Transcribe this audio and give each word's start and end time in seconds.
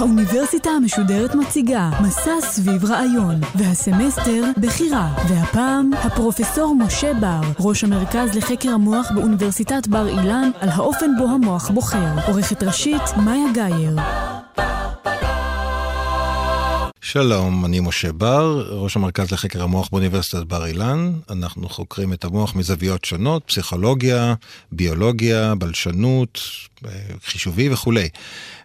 האוניברסיטה 0.00 0.70
המשודרת 0.70 1.34
מציגה 1.34 1.90
מסע 2.02 2.40
סביב 2.40 2.84
רעיון, 2.84 3.34
והסמסטר 3.54 4.44
בחירה, 4.60 5.14
והפעם 5.28 5.90
הפרופסור 5.94 6.74
משה 6.74 7.14
בר, 7.14 7.40
ראש 7.58 7.84
המרכז 7.84 8.36
לחקר 8.36 8.70
המוח 8.70 9.10
באוניברסיטת 9.14 9.86
בר 9.86 10.08
אילן, 10.08 10.50
על 10.60 10.68
האופן 10.68 11.10
בו 11.18 11.24
המוח 11.24 11.70
בוחר. 11.70 12.26
עורכת 12.26 12.62
ראשית 12.62 13.02
מאיה 13.24 13.52
גאייר. 13.54 13.96
שלום, 17.00 17.64
אני 17.64 17.80
משה 17.80 18.12
בר, 18.12 18.66
ראש 18.82 18.96
המרכז 18.96 19.32
לחקר 19.32 19.62
המוח 19.62 19.88
באוניברסיטת 19.88 20.42
בר 20.42 20.66
אילן. 20.66 21.12
אנחנו 21.30 21.68
חוקרים 21.68 22.12
את 22.12 22.24
המוח 22.24 22.54
מזוויות 22.54 23.04
שונות, 23.04 23.42
פסיכולוגיה, 23.46 24.34
ביולוגיה, 24.72 25.54
בלשנות, 25.54 26.40
חישובי 27.24 27.68
וכולי. 27.72 28.08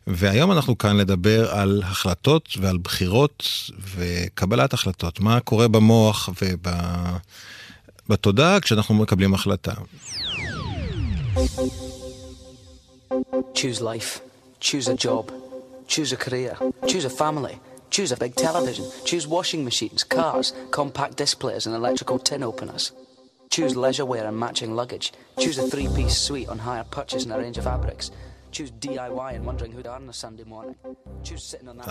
והיום 0.07 0.51
אנחנו 0.51 0.77
כאן 0.77 0.97
לדבר 0.97 1.51
על 1.51 1.81
החלטות 1.85 2.49
ועל 2.59 2.77
בחירות 2.77 3.43
וקבלת 3.95 4.73
החלטות. 4.73 5.19
מה 5.19 5.39
קורה 5.39 5.67
במוח 5.67 6.29
ובתודעה 8.09 8.59
כשאנחנו 8.59 8.95
מקבלים 8.95 9.33
החלטה. 9.33 9.73
Choose 13.53 13.81
life. 13.81 14.21
Choose 14.59 14.87
a 14.87 14.95
job. 15.07 15.31
Choose 15.87 16.11
a 16.11 16.17
career. 16.17 16.53
Choose 16.87 17.05
a 17.05 17.09
family. 17.23 17.55
Choose 17.95 18.11
a 18.11 18.17
big 18.17 18.35
television. 18.35 18.85
Choose 19.09 19.25
washing 19.27 19.63
machines, 19.69 20.03
cars, 20.03 20.47
compact 20.71 21.13
displays, 21.23 21.65
and 21.65 21.75
electrical 21.75 22.19
tin 22.27 22.43
openers. 22.43 22.83
Choose 23.55 23.73
leisure 23.83 24.07
wear 24.11 24.25
and 24.27 24.37
matching 24.45 24.71
luggage. 24.75 25.07
Choose 25.41 25.57
a 25.57 25.65
three 25.71 25.89
piece 25.97 26.17
suite 26.25 26.49
on 26.53 26.59
hire 26.67 26.85
purchase 26.97 27.23
and 27.23 27.33
a 27.33 27.37
range 27.43 27.57
of 27.57 27.63
fabrics. 27.71 28.11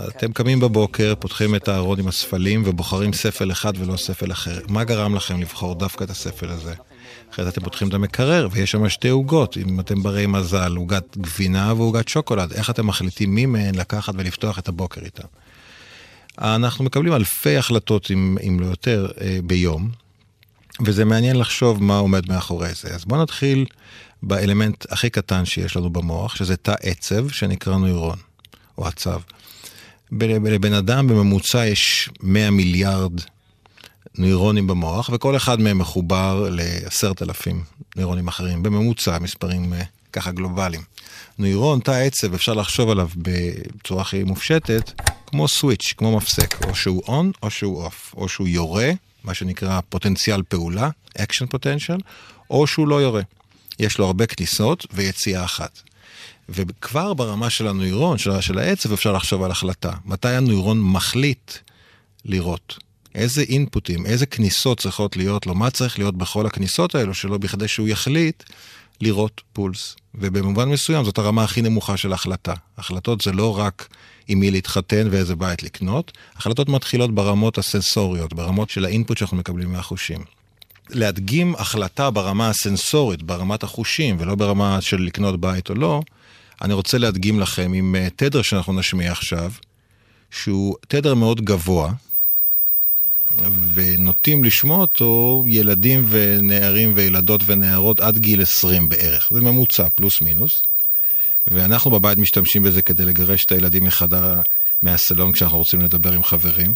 אתם 0.08 0.32
קמים 0.32 0.60
בבוקר, 0.60 1.14
פותחים 1.18 1.54
את 1.54 1.68
הארון 1.68 1.98
עם 1.98 2.08
הספלים 2.08 2.62
ובוחרים 2.66 3.12
ספל 3.12 3.52
אחד 3.52 3.72
ולא 3.76 3.96
ספל 3.96 4.32
אחר. 4.32 4.60
מה 4.68 4.84
גרם 4.84 5.14
לכם 5.14 5.40
לבחור 5.40 5.74
דווקא 5.74 6.04
את 6.04 6.10
הספל 6.10 6.48
הזה? 6.48 6.74
אחרי 7.30 7.44
זה 7.44 7.50
אתם 7.50 7.64
פותחים 7.64 7.88
את 7.88 7.94
המקרר 7.94 8.48
ויש 8.50 8.70
שם 8.70 8.88
שתי 8.88 9.08
עוגות, 9.08 9.56
אם 9.56 9.80
אתם 9.80 10.02
ברי 10.02 10.26
מזל, 10.26 10.76
עוגת 10.76 11.16
גבינה 11.16 11.74
ועוגת 11.76 12.08
שוקולד. 12.08 12.52
איך 12.52 12.70
אתם 12.70 12.86
מחליטים 12.86 13.34
מי 13.34 13.46
מהן 13.46 13.74
לקחת 13.74 14.14
ולפתוח 14.16 14.58
את 14.58 14.68
הבוקר 14.68 15.00
איתן? 15.00 15.26
אנחנו 16.38 16.84
מקבלים 16.84 17.12
אלפי 17.12 17.56
החלטות, 17.56 18.10
אם, 18.10 18.38
אם 18.48 18.60
לא 18.60 18.66
יותר, 18.66 19.08
אה, 19.20 19.38
ביום, 19.44 19.90
וזה 20.80 21.04
מעניין 21.04 21.36
לחשוב 21.36 21.82
מה 21.82 21.98
עומד 21.98 22.28
מאחורי 22.28 22.74
זה. 22.74 22.88
אז 22.94 23.04
בואו 23.04 23.22
נתחיל 23.22 23.66
באלמנט 24.22 24.86
הכי 24.92 25.10
קטן 25.10 25.44
שיש 25.44 25.76
לנו 25.76 25.90
במוח, 25.90 26.36
שזה 26.36 26.56
תא 26.56 26.74
עצב 26.82 27.28
שנקרא 27.28 27.76
נוירון, 27.76 28.18
או 28.78 28.86
עצב. 28.86 29.20
לבן 30.20 30.72
אדם 30.72 31.08
בממוצע 31.08 31.66
יש 31.66 32.08
100 32.22 32.50
מיליארד 32.50 33.20
נוירונים 34.18 34.66
במוח, 34.66 35.10
וכל 35.12 35.36
אחד 35.36 35.60
מהם 35.60 35.78
מחובר 35.78 36.48
לעשרת 36.50 37.22
אלפים 37.22 37.64
נוירונים 37.96 38.28
אחרים, 38.28 38.62
בממוצע, 38.62 39.18
מספרים 39.18 39.72
אה, 39.72 39.82
ככה 40.12 40.32
גלובליים. 40.32 40.82
נוירון, 41.38 41.80
תא 41.80 41.90
עצב, 41.90 42.34
אפשר 42.34 42.54
לחשוב 42.54 42.90
עליו 42.90 43.08
בצורה 43.16 44.02
הכי 44.02 44.24
מופשטת, 44.24 44.92
כמו 45.26 45.48
סוויץ', 45.48 45.94
כמו 45.96 46.16
מפסק, 46.16 46.64
או 46.64 46.74
שהוא 46.74 47.02
און 47.08 47.30
או 47.42 47.50
שהוא 47.50 47.84
אוף, 47.84 48.14
או 48.16 48.28
שהוא 48.28 48.48
יורה, 48.48 48.92
מה 49.24 49.34
שנקרא 49.34 49.80
פוטנציאל 49.88 50.42
פעולה, 50.42 50.90
action 51.18 51.46
potential, 51.54 52.00
או 52.50 52.66
שהוא 52.66 52.88
לא 52.88 53.02
יורה. 53.02 53.22
יש 53.78 53.98
לו 53.98 54.06
הרבה 54.06 54.26
כניסות 54.26 54.86
ויציאה 54.92 55.44
אחת. 55.44 55.82
וכבר 56.48 57.14
ברמה 57.14 57.50
של 57.50 57.68
הנוירון, 57.68 58.18
של, 58.18 58.40
של 58.40 58.58
העצב, 58.58 58.92
אפשר 58.92 59.12
לחשוב 59.12 59.42
על 59.42 59.50
החלטה. 59.50 59.92
מתי 60.04 60.28
הנוירון 60.28 60.80
מחליט 60.80 61.52
לראות? 62.24 62.78
איזה 63.14 63.42
אינפוטים, 63.42 64.06
איזה 64.06 64.26
כניסות 64.26 64.80
צריכות 64.80 65.16
להיות 65.16 65.46
לו, 65.46 65.54
מה 65.54 65.70
צריך 65.70 65.98
להיות 65.98 66.16
בכל 66.16 66.46
הכניסות 66.46 66.94
האלו 66.94 67.14
שלו 67.14 67.38
בכדי 67.38 67.68
שהוא 67.68 67.88
יחליט 67.88 68.42
לראות 69.00 69.40
פולס. 69.52 69.96
ובמובן 70.14 70.68
מסוים 70.68 71.04
זאת 71.04 71.18
הרמה 71.18 71.44
הכי 71.44 71.62
נמוכה 71.62 71.96
של 71.96 72.12
החלטה. 72.12 72.54
החלטות 72.78 73.20
זה 73.20 73.32
לא 73.32 73.58
רק 73.58 73.88
עם 74.28 74.40
מי 74.40 74.50
להתחתן 74.50 75.08
ואיזה 75.10 75.36
בית 75.36 75.62
לקנות, 75.62 76.12
החלטות 76.36 76.68
מתחילות 76.68 77.14
ברמות 77.14 77.58
הסנסוריות, 77.58 78.34
ברמות 78.34 78.70
של 78.70 78.84
האינפוט 78.84 79.18
שאנחנו 79.18 79.36
מקבלים 79.36 79.72
מהחושים. 79.72 80.24
להדגים 80.90 81.54
החלטה 81.58 82.10
ברמה 82.10 82.48
הסנסורית, 82.48 83.22
ברמת 83.22 83.62
החושים, 83.62 84.16
ולא 84.18 84.34
ברמה 84.34 84.80
של 84.80 85.00
לקנות 85.00 85.40
בית 85.40 85.70
או 85.70 85.74
לא, 85.74 86.02
אני 86.62 86.72
רוצה 86.72 86.98
להדגים 86.98 87.40
לכם 87.40 87.72
עם 87.72 87.96
אה, 87.96 88.08
תדר 88.16 88.42
שאנחנו 88.42 88.72
נשמיע 88.72 89.12
עכשיו, 89.12 89.52
שהוא 90.30 90.76
תדר 90.88 91.14
מאוד 91.14 91.40
גבוה, 91.40 91.92
ונוטים 93.74 94.44
לשמוע 94.44 94.80
אותו 94.80 95.44
ילדים 95.48 96.04
ונערים 96.08 96.92
וילדות 96.94 97.42
ונערות 97.46 98.00
עד 98.00 98.18
גיל 98.18 98.42
20 98.42 98.88
בערך. 98.88 99.30
זה 99.34 99.40
ממוצע, 99.40 99.88
פלוס 99.94 100.20
מינוס. 100.20 100.62
ואנחנו 101.46 101.90
בבית 101.90 102.18
משתמשים 102.18 102.62
בזה 102.62 102.82
כדי 102.82 103.04
לגרש 103.04 103.44
את 103.44 103.52
הילדים 103.52 103.84
מחדר, 103.84 104.40
מהסלון 104.82 105.32
כשאנחנו 105.32 105.58
רוצים 105.58 105.80
לדבר 105.80 106.12
עם 106.12 106.22
חברים. 106.22 106.74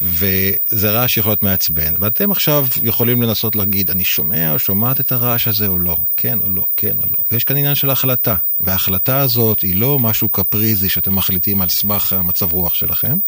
וזה 0.00 0.90
רעש 0.90 1.14
שיכול 1.14 1.30
להיות 1.30 1.42
מעצבן. 1.42 1.94
ואתם 1.98 2.30
עכשיו 2.30 2.66
יכולים 2.82 3.22
לנסות 3.22 3.56
להגיד, 3.56 3.90
אני 3.90 4.04
שומע 4.04 4.52
או 4.52 4.58
שומעת 4.58 5.00
את 5.00 5.12
הרעש 5.12 5.48
הזה 5.48 5.66
או 5.66 5.78
לא, 5.78 5.96
כן 6.16 6.38
או 6.42 6.48
לא, 6.48 6.66
כן 6.76 6.96
או 6.96 7.02
לא. 7.10 7.24
ויש 7.32 7.44
כאן 7.44 7.56
עניין 7.56 7.74
של 7.74 7.90
החלטה. 7.90 8.36
וההחלטה 8.60 9.20
הזאת 9.20 9.60
היא 9.60 9.76
לא 9.76 9.98
משהו 9.98 10.28
קפריזי 10.28 10.88
שאתם 10.88 11.14
מחליטים 11.14 11.60
על 11.60 11.68
סמך 11.68 12.12
המצב 12.12 12.52
רוח 12.52 12.74
שלכם. 12.74 13.18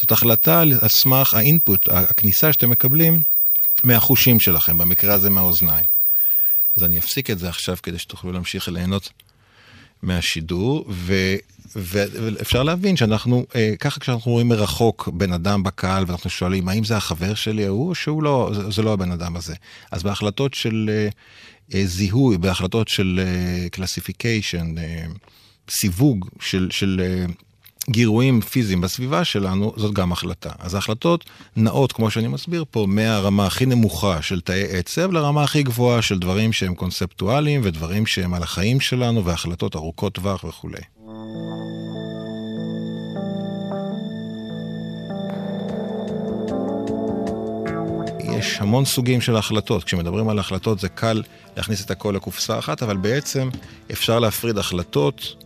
זאת 0.00 0.12
החלטה 0.12 0.60
על 0.60 0.88
סמך 0.88 1.34
ה 1.34 1.42
input, 1.42 1.88
הכניסה 1.88 2.52
שאתם 2.52 2.70
מקבלים 2.70 3.22
מהחושים 3.84 4.40
שלכם, 4.40 4.78
במקרה 4.78 5.14
הזה 5.14 5.30
מהאוזניים. 5.30 5.84
אז 6.76 6.84
אני 6.84 6.98
אפסיק 6.98 7.30
את 7.30 7.38
זה 7.38 7.48
עכשיו 7.48 7.76
כדי 7.82 7.98
שתוכלו 7.98 8.32
להמשיך 8.32 8.68
ליהנות 8.68 9.10
מהשידור, 10.02 10.84
ו, 10.88 11.14
ואפשר 11.76 12.62
להבין 12.62 12.96
שאנחנו, 12.96 13.46
אה, 13.54 13.74
ככה 13.80 14.00
כשאנחנו 14.00 14.32
רואים 14.32 14.48
מרחוק 14.48 15.08
בן 15.08 15.32
אדם 15.32 15.62
בקהל 15.62 16.04
ואנחנו 16.06 16.30
שואלים 16.30 16.68
האם 16.68 16.84
זה 16.84 16.96
החבר 16.96 17.34
שלי 17.34 17.66
ההוא 17.66 17.88
או 17.88 17.94
שהוא 17.94 18.22
לא, 18.22 18.50
זה, 18.54 18.70
זה 18.70 18.82
לא 18.82 18.92
הבן 18.92 19.12
אדם 19.12 19.36
הזה. 19.36 19.54
אז 19.90 20.02
בהחלטות 20.02 20.54
של 20.54 20.90
אה, 20.92 21.08
אה, 21.74 21.86
זיהוי, 21.86 22.38
בהחלטות 22.38 22.88
של 22.88 23.20
classification, 23.72 24.78
אה, 24.78 24.82
אה, 24.82 25.06
סיווג 25.70 26.28
של, 26.40 26.68
של 26.70 27.00
אה, 27.04 27.24
גירויים 27.90 28.40
פיזיים 28.40 28.80
בסביבה 28.80 29.24
שלנו, 29.24 29.72
זאת 29.76 29.94
גם 29.94 30.12
החלטה. 30.12 30.50
אז 30.58 30.74
ההחלטות 30.74 31.24
נעות, 31.56 31.92
כמו 31.92 32.10
שאני 32.10 32.28
מסביר 32.28 32.64
פה, 32.70 32.86
מהרמה 32.88 33.46
הכי 33.46 33.66
נמוכה 33.66 34.22
של 34.22 34.40
תאי 34.40 34.78
עצב 34.78 35.12
לרמה 35.12 35.42
הכי 35.42 35.62
גבוהה 35.62 36.02
של 36.02 36.18
דברים 36.18 36.52
שהם 36.52 36.74
קונספטואליים 36.74 37.60
ודברים 37.64 38.06
שהם 38.06 38.34
על 38.34 38.42
החיים 38.42 38.80
שלנו 38.80 39.24
והחלטות 39.24 39.76
ארוכות 39.76 40.14
טווח 40.14 40.44
וכולי. 40.44 40.82
יש 48.38 48.58
המון 48.60 48.84
סוגים 48.84 49.20
של 49.20 49.36
החלטות. 49.36 49.84
כשמדברים 49.84 50.28
על 50.28 50.38
החלטות 50.38 50.80
זה 50.80 50.88
קל 50.88 51.22
להכניס 51.56 51.84
את 51.84 51.90
הכל 51.90 52.12
לקופסה 52.16 52.58
אחת, 52.58 52.82
אבל 52.82 52.96
בעצם 52.96 53.48
אפשר 53.92 54.18
להפריד 54.18 54.58
החלטות 54.58 55.41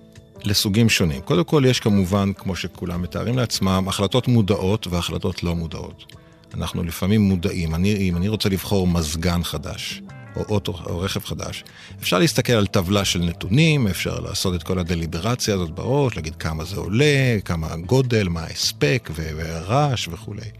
לסוגים 0.47 0.89
שונים. 0.89 1.21
קודם 1.21 1.45
כל 1.45 1.63
יש 1.67 1.81
כמובן, 1.81 2.33
כמו 2.33 2.57
שכולם 2.57 3.03
מתארים 3.03 3.39
לעצמם, 3.39 3.85
החלטות 3.89 4.29
מודעות 4.29 4.87
והחלטות 4.87 5.43
לא 5.43 5.55
מודעות. 5.55 6.13
אנחנו 6.55 6.83
לפעמים 6.83 7.21
מודעים. 7.21 7.75
אני, 7.75 7.97
אם 7.97 8.17
אני 8.17 8.29
רוצה 8.29 8.49
לבחור 8.49 8.87
מזגן 8.87 9.43
חדש, 9.43 10.03
או 10.37 10.43
אוטו 10.49 10.73
או 10.87 10.99
רכב 10.99 11.25
חדש, 11.25 11.65
אפשר 12.01 12.19
להסתכל 12.19 12.53
על 12.53 12.67
טבלה 12.67 13.05
של 13.05 13.21
נתונים, 13.21 13.87
אפשר 13.87 14.21
לעשות 14.21 14.55
את 14.55 14.63
כל 14.63 14.79
הדליברציה 14.79 15.55
הזאת 15.55 15.71
בראש, 15.71 16.17
להגיד 16.17 16.37
כמה 16.37 16.65
זה 16.65 16.77
עולה, 16.77 17.37
כמה 17.45 17.73
הגודל, 17.73 18.29
מה 18.29 18.41
ההספק 18.41 19.11
ורעש 19.15 20.09
וכולי. 20.09 20.51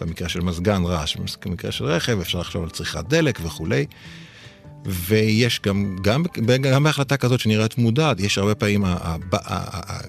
במקרה 0.00 0.28
של 0.28 0.40
מזגן 0.40 0.84
רעש, 0.84 1.16
במקרה 1.44 1.72
של 1.72 1.84
רכב 1.84 2.18
אפשר 2.20 2.40
לחשוב 2.40 2.62
על 2.62 2.70
צריכת 2.70 3.04
דלק 3.08 3.38
וכולי. 3.42 3.86
ויש 4.86 5.60
גם, 5.60 5.96
גם, 6.02 6.24
גם 6.46 6.84
בהחלטה 6.84 7.16
כזאת 7.16 7.40
שנראית 7.40 7.78
מודעת, 7.78 8.20
יש 8.20 8.38
הרבה 8.38 8.54
פעמים, 8.54 8.84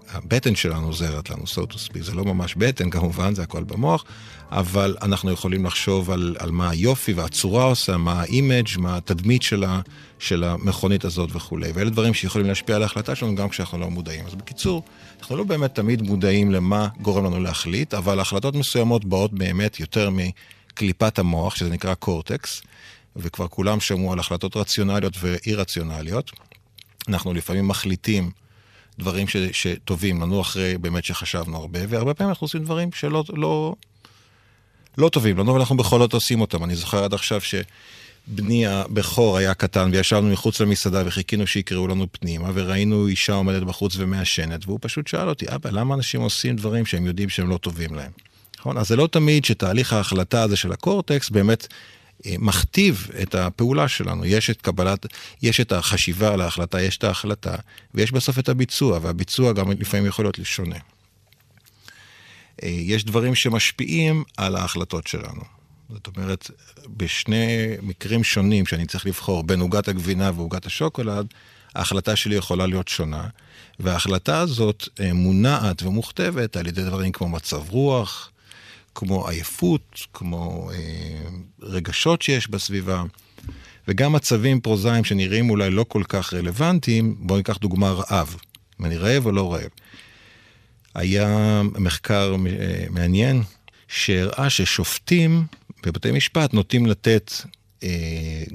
הבטן 0.10 0.56
שלנו 0.56 0.88
עוזרת 0.88 1.30
לנו, 1.30 1.44
so 1.44 1.74
to 1.74 1.76
speak, 1.76 2.02
זה 2.02 2.14
לא 2.14 2.26
ממש 2.26 2.56
בטן 2.58 2.90
כמובן, 2.90 3.36
זה 3.36 3.44
הכל 3.44 3.64
במוח, 3.64 4.06
אבל 4.52 4.96
אנחנו 5.02 5.32
יכולים 5.32 5.66
לחשוב 5.66 6.12
על, 6.12 6.36
על 6.40 6.52
מה 6.52 6.70
היופי 6.70 7.14
והצורה 7.14 7.64
עושה, 7.64 7.98
מה 7.98 8.22
ה 8.22 8.28
image, 8.28 8.68
מה 8.78 8.98
התדמית 8.98 9.44
שלה, 9.44 9.82
של 10.24 10.44
המכונית 10.44 11.06
הזאת 11.06 11.30
וכולי. 11.34 11.72
ואלה 11.74 11.90
דברים 11.90 12.14
שיכולים 12.14 12.48
להשפיע 12.48 12.76
על 12.76 12.84
ההחלטה 12.84 13.16
שלנו 13.16 13.36
גם 13.36 13.50
כשאנחנו 13.50 13.78
לא 13.78 13.90
מודעים. 13.90 14.26
אז 14.26 14.36
בקיצור, 14.36 14.84
אנחנו 15.20 15.38
לא 15.38 15.44
באמת 15.44 15.76
תמיד 15.76 16.02
מודעים 16.02 16.52
למה 16.52 16.88
גורם 17.02 17.26
לנו 17.26 17.40
להחליט, 17.40 17.94
אבל 17.94 18.20
החלטות 18.20 18.56
מסוימות 18.56 19.06
באות 19.06 19.34
באמת 19.34 19.80
יותר 19.80 20.10
מקליפת 20.10 21.20
המוח, 21.20 21.56
שזה 21.56 21.70
נקרא 21.70 21.94
קורטקס. 21.94 22.62
וכבר 23.16 23.48
כולם 23.48 23.80
שמעו 23.80 24.14
על 24.14 24.20
החלטות 24.20 24.58
רציונליות 24.58 25.14
ואי-רציונליות. 25.20 26.32
אנחנו 27.08 27.34
לפעמים 27.34 27.68
מחליטים 27.68 28.32
דברים 29.00 29.28
ש, 29.28 29.38
שטובים 29.38 30.22
לנו 30.22 30.42
אחרי 30.42 30.78
באמת 30.78 31.06
שחשבנו 31.06 31.58
הרבה, 31.58 31.80
והרבה 31.90 32.14
פעמים 32.14 32.30
אנחנו 32.30 32.46
עושים 32.46 32.64
דברים 32.64 32.92
שלא 32.92 33.24
לא, 33.34 33.76
לא 34.98 35.10
טובים 35.10 35.38
לנו, 35.38 35.52
אבל 35.52 35.60
אנחנו 35.60 35.78
בכל 35.78 36.00
זאת 36.00 36.14
עושים 36.14 36.42
אותם. 36.42 36.64
אני 36.64 36.76
זוכר 36.76 37.04
עד 37.04 37.14
עכשיו 37.14 37.42
שבני 37.42 38.68
הבכור 38.68 39.38
היה 39.38 39.54
קטן 39.54 39.90
וישבנו 39.94 40.30
מחוץ 40.32 40.62
למסעדה 40.62 41.04
וחיכינו 41.06 41.48
שיקראו 41.48 41.88
לנו 41.88 42.06
פנימה, 42.12 42.52
וראינו 42.54 43.08
אישה 43.08 43.34
עומדת 43.34 43.64
בחוץ 43.64 43.96
ומעשנת, 43.98 44.66
והוא 44.66 44.80
פשוט 44.82 45.08
שאל 45.08 45.30
אותי, 45.30 45.46
אבא, 45.56 45.70
למה 45.70 45.96
אנשים 45.96 46.22
עושים 46.22 46.56
דברים 46.56 46.86
שהם 46.86 47.06
יודעים 47.06 47.30
שהם 47.30 47.50
לא 47.50 47.58
טובים 47.58 47.96
להם? 47.96 48.12
נכון? 48.60 48.78
אז 48.78 48.88
זה 48.88 48.96
לא 48.96 49.08
תמיד 49.08 49.46
שתהליך 49.46 49.94
ההחלטה 49.94 50.44
הזה 50.44 50.56
של 50.56 50.72
הקורטקס 50.72 51.30
באמת 51.30 51.68
מכתיב 52.26 53.08
את 53.22 53.36
הפעולה 53.36 53.88
שלנו. 53.88 54.26
יש 54.26 54.50
את 54.50 54.62
קבלת, 54.62 55.06
יש 55.42 55.60
את 55.60 55.72
החשיבה 55.72 56.34
על 56.34 56.42
ההחלטה, 56.42 56.82
יש 56.82 56.98
את 56.98 57.04
ההחלטה, 57.04 57.56
ויש 57.94 58.12
בסוף 58.12 58.40
את 58.40 58.50
הביצוע, 58.50 59.00
והביצוע 59.02 59.54
גם 59.54 59.72
לפעמים 59.72 60.06
יכול 60.06 60.26
להיות 60.26 60.40
שונה. 60.44 60.76
אה, 62.64 62.70
יש 62.70 63.06
דברים 63.06 63.36
שמשפיעים 63.36 64.24
על 64.38 64.56
ההחלטות 64.56 65.08
שלנו. 65.08 65.42
זאת 65.90 66.08
אומרת, 66.08 66.52
בשני 66.98 67.76
מקרים 67.82 68.24
שונים 68.24 68.66
שאני 68.66 68.86
צריך 68.86 69.06
לבחור 69.06 69.44
בין 69.44 69.60
עוגת 69.60 69.88
הגבינה 69.88 70.32
ועוגת 70.36 70.66
השוקולד, 70.66 71.28
ההחלטה 71.76 72.16
שלי 72.16 72.36
יכולה 72.36 72.68
להיות 72.68 72.88
שונה, 72.88 73.28
וההחלטה 73.80 74.40
הזאת 74.40 74.88
אה, 75.00 75.14
מונעת 75.14 75.84
ומוכתבת 75.84 76.58
על 76.58 76.68
ידי 76.68 76.84
דברים 76.84 77.12
כמו 77.12 77.30
מצב 77.30 77.70
רוח, 77.70 78.30
כמו 78.96 79.28
עייפות, 79.28 80.08
כמו 80.14 80.70
אה, 80.74 81.30
רגשות 81.62 82.22
שיש 82.22 82.50
בסביבה, 82.50 83.04
וגם 83.88 84.14
מצבים 84.14 84.62
פרוזאיים 84.62 85.04
שנראים 85.04 85.50
אולי 85.50 85.70
לא 85.70 85.86
כל 85.88 86.04
כך 86.08 86.34
רלוונטיים, 86.34 87.16
בואו 87.20 87.38
ניקח 87.38 87.58
דוגמה 87.58 87.92
רעב, 87.92 88.36
אם 88.80 88.86
אני 88.86 88.98
רעב 88.98 89.26
או 89.26 89.32
לא 89.32 89.54
רעב. 89.54 89.70
היה 90.96 91.62
מחקר 91.80 92.36
אה, 92.48 92.86
מעניין 92.90 93.44
שהראה 93.88 94.50
ששופטים 94.50 95.46
בבתי 95.86 96.12
משפט 96.12 96.54
נוטים 96.54 96.86
לתת 96.86 97.32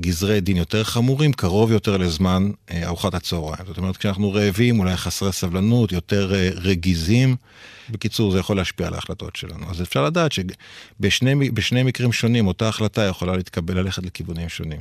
גזרי 0.00 0.40
דין 0.40 0.56
יותר 0.56 0.84
חמורים, 0.84 1.32
קרוב 1.32 1.72
יותר 1.72 1.96
לזמן 1.96 2.50
אה, 2.70 2.86
ארוחת 2.86 3.14
הצהריים. 3.14 3.66
זאת 3.66 3.78
אומרת, 3.78 3.96
כשאנחנו 3.96 4.32
רעבים, 4.32 4.80
אולי 4.80 4.96
חסרי 4.96 5.32
סבלנות, 5.32 5.92
יותר 5.92 6.34
אה, 6.34 6.50
רגיזים. 6.54 7.36
בקיצור, 7.90 8.32
זה 8.32 8.38
יכול 8.38 8.56
להשפיע 8.56 8.86
על 8.86 8.94
ההחלטות 8.94 9.36
שלנו. 9.36 9.70
אז 9.70 9.82
אפשר 9.82 10.04
לדעת 10.04 10.32
שבשני 10.32 11.82
מקרים 11.82 12.12
שונים, 12.12 12.46
אותה 12.46 12.68
החלטה 12.68 13.02
יכולה 13.02 13.36
להתקבל, 13.36 13.78
ללכת 13.78 14.02
לכיוונים 14.02 14.48
שונים. 14.48 14.80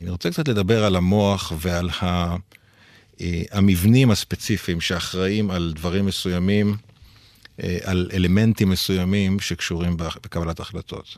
אני 0.00 0.10
רוצה 0.10 0.30
קצת 0.30 0.48
לדבר 0.48 0.84
על 0.84 0.96
המוח 0.96 1.52
ועל 1.58 1.90
ה... 2.02 2.36
המבנים 3.50 4.10
הספציפיים 4.10 4.80
שאחראים 4.80 5.50
על 5.50 5.72
דברים 5.76 6.06
מסוימים, 6.06 6.76
על 7.84 8.10
אלמנטים 8.12 8.70
מסוימים 8.70 9.40
שקשורים 9.40 9.96
בקבלת 9.96 10.60
החלטות. 10.60 11.16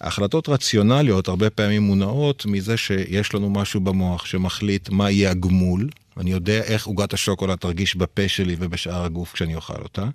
החלטות 0.00 0.48
רציונליות 0.48 1.28
הרבה 1.28 1.50
פעמים 1.50 1.82
מונעות 1.82 2.46
מזה 2.46 2.76
שיש 2.76 3.34
לנו 3.34 3.50
משהו 3.50 3.80
במוח 3.80 4.26
שמחליט 4.26 4.88
מה 4.88 5.10
יהיה 5.10 5.30
הגמול. 5.30 5.88
אני 6.16 6.30
יודע 6.30 6.62
איך 6.62 6.86
עוגת 6.86 7.12
השוקולד 7.12 7.58
תרגיש 7.58 7.96
בפה 7.96 8.28
שלי 8.28 8.56
ובשאר 8.58 9.04
הגוף 9.04 9.32
כשאני 9.32 9.54
אוכל 9.54 9.82
אותה, 9.82 10.08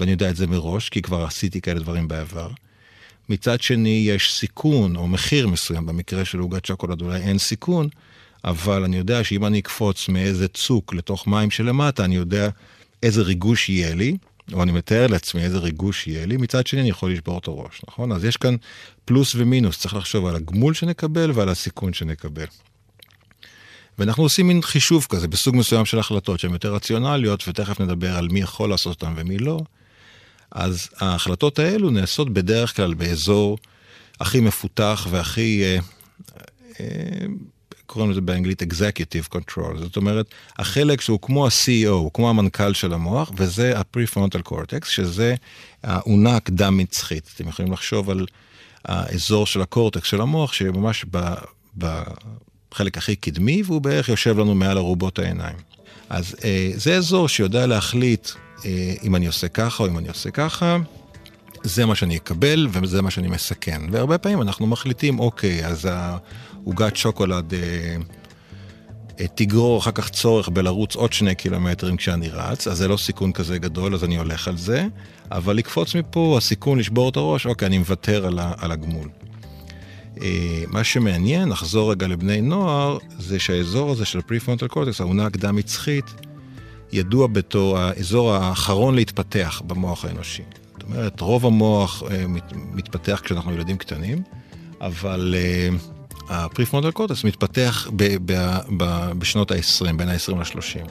ואני 0.00 0.10
יודע 0.10 0.30
את 0.30 0.36
זה 0.36 0.46
מראש, 0.46 0.88
כי 0.88 1.02
כבר 1.02 1.24
עשיתי 1.24 1.60
כאלה 1.60 1.80
דברים 1.80 2.08
בעבר. 2.08 2.50
מצד 3.28 3.60
שני, 3.60 4.04
יש 4.08 4.32
סיכון 4.32 4.96
או 4.96 5.08
מחיר 5.08 5.48
מסוים, 5.48 5.86
במקרה 5.86 6.24
של 6.24 6.38
עוגת 6.38 6.64
שוקולד 6.64 7.02
אולי 7.02 7.20
אין 7.20 7.38
סיכון, 7.38 7.88
אבל 8.44 8.84
אני 8.84 8.96
יודע 8.96 9.24
שאם 9.24 9.46
אני 9.46 9.58
אקפוץ 9.58 10.08
מאיזה 10.08 10.48
צוק 10.48 10.94
לתוך 10.94 11.26
מים 11.26 11.50
שלמטה, 11.50 12.04
אני 12.04 12.16
יודע 12.16 12.48
איזה 13.02 13.22
ריגוש 13.22 13.68
יהיה 13.68 13.94
לי, 13.94 14.16
או 14.52 14.62
אני 14.62 14.72
מתאר 14.72 15.06
לעצמי 15.06 15.42
איזה 15.42 15.58
ריגוש 15.58 16.06
יהיה 16.06 16.26
לי, 16.26 16.36
מצד 16.36 16.66
שני 16.66 16.80
אני 16.80 16.88
יכול 16.88 17.12
לשבור 17.12 17.38
את 17.38 17.46
הראש, 17.48 17.80
נכון? 17.88 18.12
אז 18.12 18.24
יש 18.24 18.36
כאן 18.36 18.56
פלוס 19.04 19.34
ומינוס, 19.34 19.78
צריך 19.78 19.94
לחשוב 19.94 20.26
על 20.26 20.36
הגמול 20.36 20.74
שנקבל 20.74 21.30
ועל 21.34 21.48
הסיכון 21.48 21.92
שנקבל. 21.92 22.46
ואנחנו 23.98 24.22
עושים 24.22 24.48
מין 24.48 24.62
חישוב 24.62 25.06
כזה 25.08 25.28
בסוג 25.28 25.56
מסוים 25.56 25.84
של 25.84 25.98
החלטות 25.98 26.40
שהן 26.40 26.52
יותר 26.52 26.74
רציונליות, 26.74 27.48
ותכף 27.48 27.80
נדבר 27.80 28.16
על 28.16 28.28
מי 28.28 28.40
יכול 28.40 28.70
לעשות 28.70 29.02
אותן 29.02 29.14
ומי 29.16 29.38
לא. 29.38 29.60
אז 30.50 30.88
ההחלטות 31.00 31.58
האלו 31.58 31.90
נעשות 31.90 32.30
בדרך 32.30 32.76
כלל 32.76 32.94
באזור 32.94 33.58
הכי 34.20 34.40
מפותח 34.40 35.06
והכי 35.10 35.62
אה, 35.64 35.78
אה, 36.80 37.26
קוראים 37.88 38.10
לזה 38.10 38.20
באנגלית 38.20 38.62
Executive 38.62 39.36
Control, 39.36 39.78
זאת 39.78 39.96
אומרת, 39.96 40.26
החלק 40.58 41.00
שהוא 41.00 41.18
כמו 41.22 41.46
ה-CEO, 41.46 42.10
כמו 42.14 42.30
המנכ"ל 42.30 42.74
של 42.74 42.92
המוח, 42.92 43.30
וזה 43.36 43.78
ה-Prefrontal 43.78 44.48
Cortex, 44.48 44.86
שזה 44.86 45.34
האונה 45.82 46.36
הקדם-מצחית. 46.36 47.30
אתם 47.34 47.48
יכולים 47.48 47.72
לחשוב 47.72 48.10
על 48.10 48.26
האזור 48.84 49.46
של 49.46 49.62
הקורטקס 49.62 50.08
של 50.08 50.20
המוח, 50.20 50.52
שממש 50.52 51.04
בחלק 51.78 52.98
הכי 52.98 53.16
קדמי, 53.16 53.62
והוא 53.66 53.80
בערך 53.80 54.08
יושב 54.08 54.38
לנו 54.38 54.54
מעל 54.54 54.78
ארובות 54.78 55.18
העיניים. 55.18 55.56
אז 56.08 56.36
אה, 56.44 56.70
זה 56.74 56.96
אזור 56.96 57.28
שיודע 57.28 57.66
להחליט 57.66 58.28
אה, 58.64 58.94
אם 59.02 59.16
אני 59.16 59.26
עושה 59.26 59.48
ככה 59.48 59.82
או 59.82 59.88
אם 59.88 59.98
אני 59.98 60.08
עושה 60.08 60.30
ככה. 60.30 60.76
זה 61.62 61.86
מה 61.86 61.94
שאני 61.94 62.16
אקבל 62.16 62.68
וזה 62.72 63.02
מה 63.02 63.10
שאני 63.10 63.28
מסכן. 63.28 63.82
והרבה 63.90 64.18
פעמים 64.18 64.42
אנחנו 64.42 64.66
מחליטים, 64.66 65.18
אוקיי, 65.18 65.66
אז 65.66 65.88
עוגת 66.64 66.96
שוקולד 66.96 67.54
אה, 67.54 67.58
אה, 69.20 69.26
תגרור 69.34 69.78
אחר 69.78 69.90
כך 69.90 70.08
צורך 70.08 70.48
בלרוץ 70.48 70.96
עוד 70.96 71.12
שני 71.12 71.34
קילומטרים 71.34 71.96
כשאני 71.96 72.28
רץ, 72.28 72.66
אז 72.66 72.78
זה 72.78 72.88
לא 72.88 72.96
סיכון 72.96 73.32
כזה 73.32 73.58
גדול, 73.58 73.94
אז 73.94 74.04
אני 74.04 74.16
הולך 74.16 74.48
על 74.48 74.56
זה. 74.56 74.86
אבל 75.30 75.56
לקפוץ 75.56 75.94
מפה, 75.94 76.34
הסיכון 76.38 76.78
לשבור 76.78 77.08
את 77.08 77.16
הראש, 77.16 77.46
אוקיי, 77.46 77.66
אני 77.66 77.78
מוותר 77.78 78.26
על, 78.26 78.38
על 78.58 78.72
הגמול. 78.72 79.08
אה, 80.22 80.64
מה 80.66 80.84
שמעניין, 80.84 81.48
נחזור 81.48 81.90
רגע 81.90 82.06
לבני 82.06 82.40
נוער, 82.40 82.98
זה 83.18 83.38
שהאזור 83.38 83.90
הזה 83.90 84.04
של 84.04 84.20
prefrontal 84.20 84.68
cortex, 84.68 85.00
האונה 85.00 85.26
הקדם-מצחית, 85.26 86.04
ידוע 86.92 87.26
בתור 87.26 87.78
האזור 87.78 88.32
האחרון 88.32 88.94
להתפתח 88.94 89.62
במוח 89.66 90.04
האנושי. 90.04 90.42
אומרת, 90.88 91.20
רוב 91.20 91.46
המוח 91.46 92.02
אה, 92.10 92.26
מת, 92.26 92.52
מתפתח 92.72 93.20
כשאנחנו 93.24 93.52
ילדים 93.52 93.76
קטנים, 93.76 94.22
אבל 94.80 95.34
אה, 95.38 95.68
ה 96.28 96.34
prefrontal 96.34 96.90
cortex 96.90 97.24
מתפתח 97.24 97.88
ב, 97.96 98.32
ב, 98.32 98.58
ב, 98.76 99.12
בשנות 99.18 99.50
ה-20, 99.50 99.92
בין 99.96 100.08
ה-20 100.08 100.34
ל-30. 100.36 100.90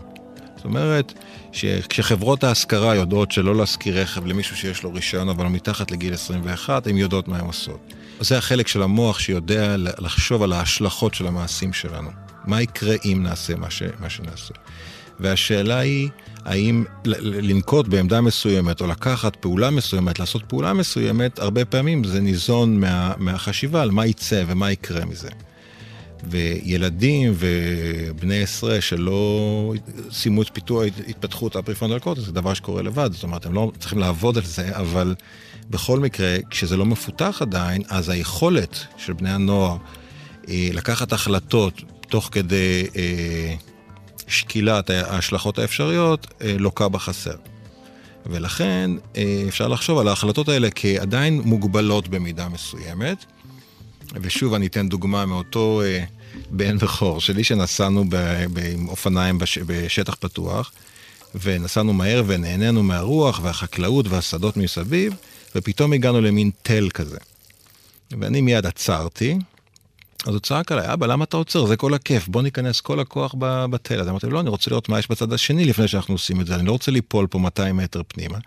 זאת 0.55 0.65
אומרת, 0.65 1.13
שכשחברות 1.51 2.43
ההשכרה 2.43 2.95
יודעות 2.95 3.31
שלא 3.31 3.55
להשכיר 3.55 4.01
רכב 4.01 4.25
למישהו 4.25 4.57
שיש 4.57 4.83
לו 4.83 4.93
רישיון 4.93 5.29
אבל 5.29 5.45
מתחת 5.45 5.91
לגיל 5.91 6.13
21, 6.13 6.87
הן 6.87 6.97
יודעות 6.97 7.27
מה 7.27 7.39
הן 7.39 7.45
עושות. 7.45 7.93
זה 8.19 8.37
החלק 8.37 8.67
של 8.67 8.81
המוח 8.81 9.19
שיודע 9.19 9.75
לחשוב 9.77 10.43
על 10.43 10.53
ההשלכות 10.53 11.13
של 11.13 11.27
המעשים 11.27 11.73
שלנו. 11.73 12.09
מה 12.45 12.61
יקרה 12.61 12.95
אם 13.05 13.19
נעשה 13.23 13.55
מה, 13.55 13.69
ש, 13.69 13.83
מה 13.99 14.09
שנעשה. 14.09 14.53
והשאלה 15.19 15.79
היא, 15.79 16.09
האם 16.45 16.83
לנקוט 17.05 17.87
בעמדה 17.87 18.21
מסוימת 18.21 18.81
או 18.81 18.87
לקחת 18.87 19.35
פעולה 19.35 19.69
מסוימת, 19.69 20.19
לעשות 20.19 20.43
פעולה 20.47 20.73
מסוימת, 20.73 21.39
הרבה 21.39 21.65
פעמים 21.65 22.03
זה 22.03 22.19
ניזון 22.19 22.79
מה, 22.79 23.13
מהחשיבה 23.17 23.81
על 23.81 23.91
מה 23.91 24.05
יצא 24.05 24.43
ומה 24.47 24.71
יקרה 24.71 25.05
מזה. 25.05 25.29
וילדים 26.29 27.33
ובני 27.37 28.41
עשרה 28.41 28.81
שלא 28.81 29.73
סיימו 30.11 30.41
את 30.41 30.49
פיתוח 30.53 30.83
התפתחות 31.07 31.55
הפריפרונטל 31.55 31.99
קורטקס, 31.99 32.25
זה 32.25 32.31
דבר 32.31 32.53
שקורה 32.53 32.81
לבד, 32.81 33.09
זאת 33.13 33.23
אומרת, 33.23 33.45
הם 33.45 33.53
לא 33.53 33.71
צריכים 33.79 33.99
לעבוד 33.99 34.37
על 34.37 34.43
זה, 34.43 34.77
אבל 34.77 35.15
בכל 35.69 35.99
מקרה, 35.99 36.37
כשזה 36.49 36.77
לא 36.77 36.85
מפותח 36.85 37.37
עדיין, 37.41 37.81
אז 37.89 38.09
היכולת 38.09 38.85
של 38.97 39.13
בני 39.13 39.29
הנוער 39.29 39.77
אה, 40.49 40.69
לקחת 40.73 41.13
החלטות 41.13 41.81
תוך 42.09 42.29
כדי 42.31 42.87
אה, 42.95 43.55
שקילת 44.27 44.89
ההשלכות 44.89 45.59
האפשריות, 45.59 46.27
אה, 46.41 46.55
לוקה 46.59 46.89
בחסר. 46.89 47.35
ולכן 48.25 48.91
אה, 49.17 49.45
אפשר 49.47 49.67
לחשוב 49.67 49.99
על 49.99 50.07
ההחלטות 50.07 50.49
האלה 50.49 50.67
כעדיין 50.75 51.41
מוגבלות 51.45 52.07
במידה 52.07 52.49
מסוימת. 52.49 53.25
ושוב, 54.21 54.53
אני 54.53 54.67
אתן 54.67 54.89
דוגמה 54.89 55.25
מאותו 55.25 55.81
אה, 55.85 56.03
בן 56.51 56.77
בכור 56.77 57.21
שלי, 57.21 57.43
שנסענו 57.43 58.05
עם 58.73 58.87
אופניים 58.87 59.39
בש, 59.39 59.57
בשטח 59.57 60.15
פתוח, 60.19 60.71
ונסענו 61.35 61.93
מהר 61.93 62.23
ונהנינו 62.27 62.83
מהרוח 62.83 63.39
והחקלאות 63.43 64.07
והשדות 64.07 64.57
מסביב, 64.57 65.13
ופתאום 65.55 65.93
הגענו 65.93 66.21
למין 66.21 66.51
תל 66.61 66.89
כזה. 66.93 67.17
ואני 68.11 68.41
מיד 68.41 68.65
עצרתי, 68.65 69.37
אז 70.27 70.33
הוא 70.33 70.39
צעק 70.39 70.71
עליי, 70.71 70.93
אבא, 70.93 71.07
למה 71.07 71.23
אתה 71.23 71.37
עוצר? 71.37 71.65
זה 71.65 71.77
כל 71.77 71.93
הכיף, 71.93 72.27
בוא 72.27 72.41
ניכנס 72.41 72.81
כל 72.81 72.99
הכוח 72.99 73.35
בתל. 73.69 73.99
אז 74.01 74.07
אמרתי 74.07 74.25
לו, 74.25 74.31
לא, 74.31 74.39
אני 74.39 74.49
רוצה 74.49 74.71
לראות 74.71 74.89
מה 74.89 74.99
יש 74.99 75.11
בצד 75.11 75.33
השני 75.33 75.65
לפני 75.65 75.87
שאנחנו 75.87 76.13
עושים 76.13 76.41
את 76.41 76.47
זה, 76.47 76.55
אני 76.55 76.65
לא 76.65 76.71
רוצה 76.71 76.91
ליפול 76.91 77.27
פה 77.27 77.39
200 77.39 77.77
מטר 77.77 78.01
פנימה. 78.07 78.37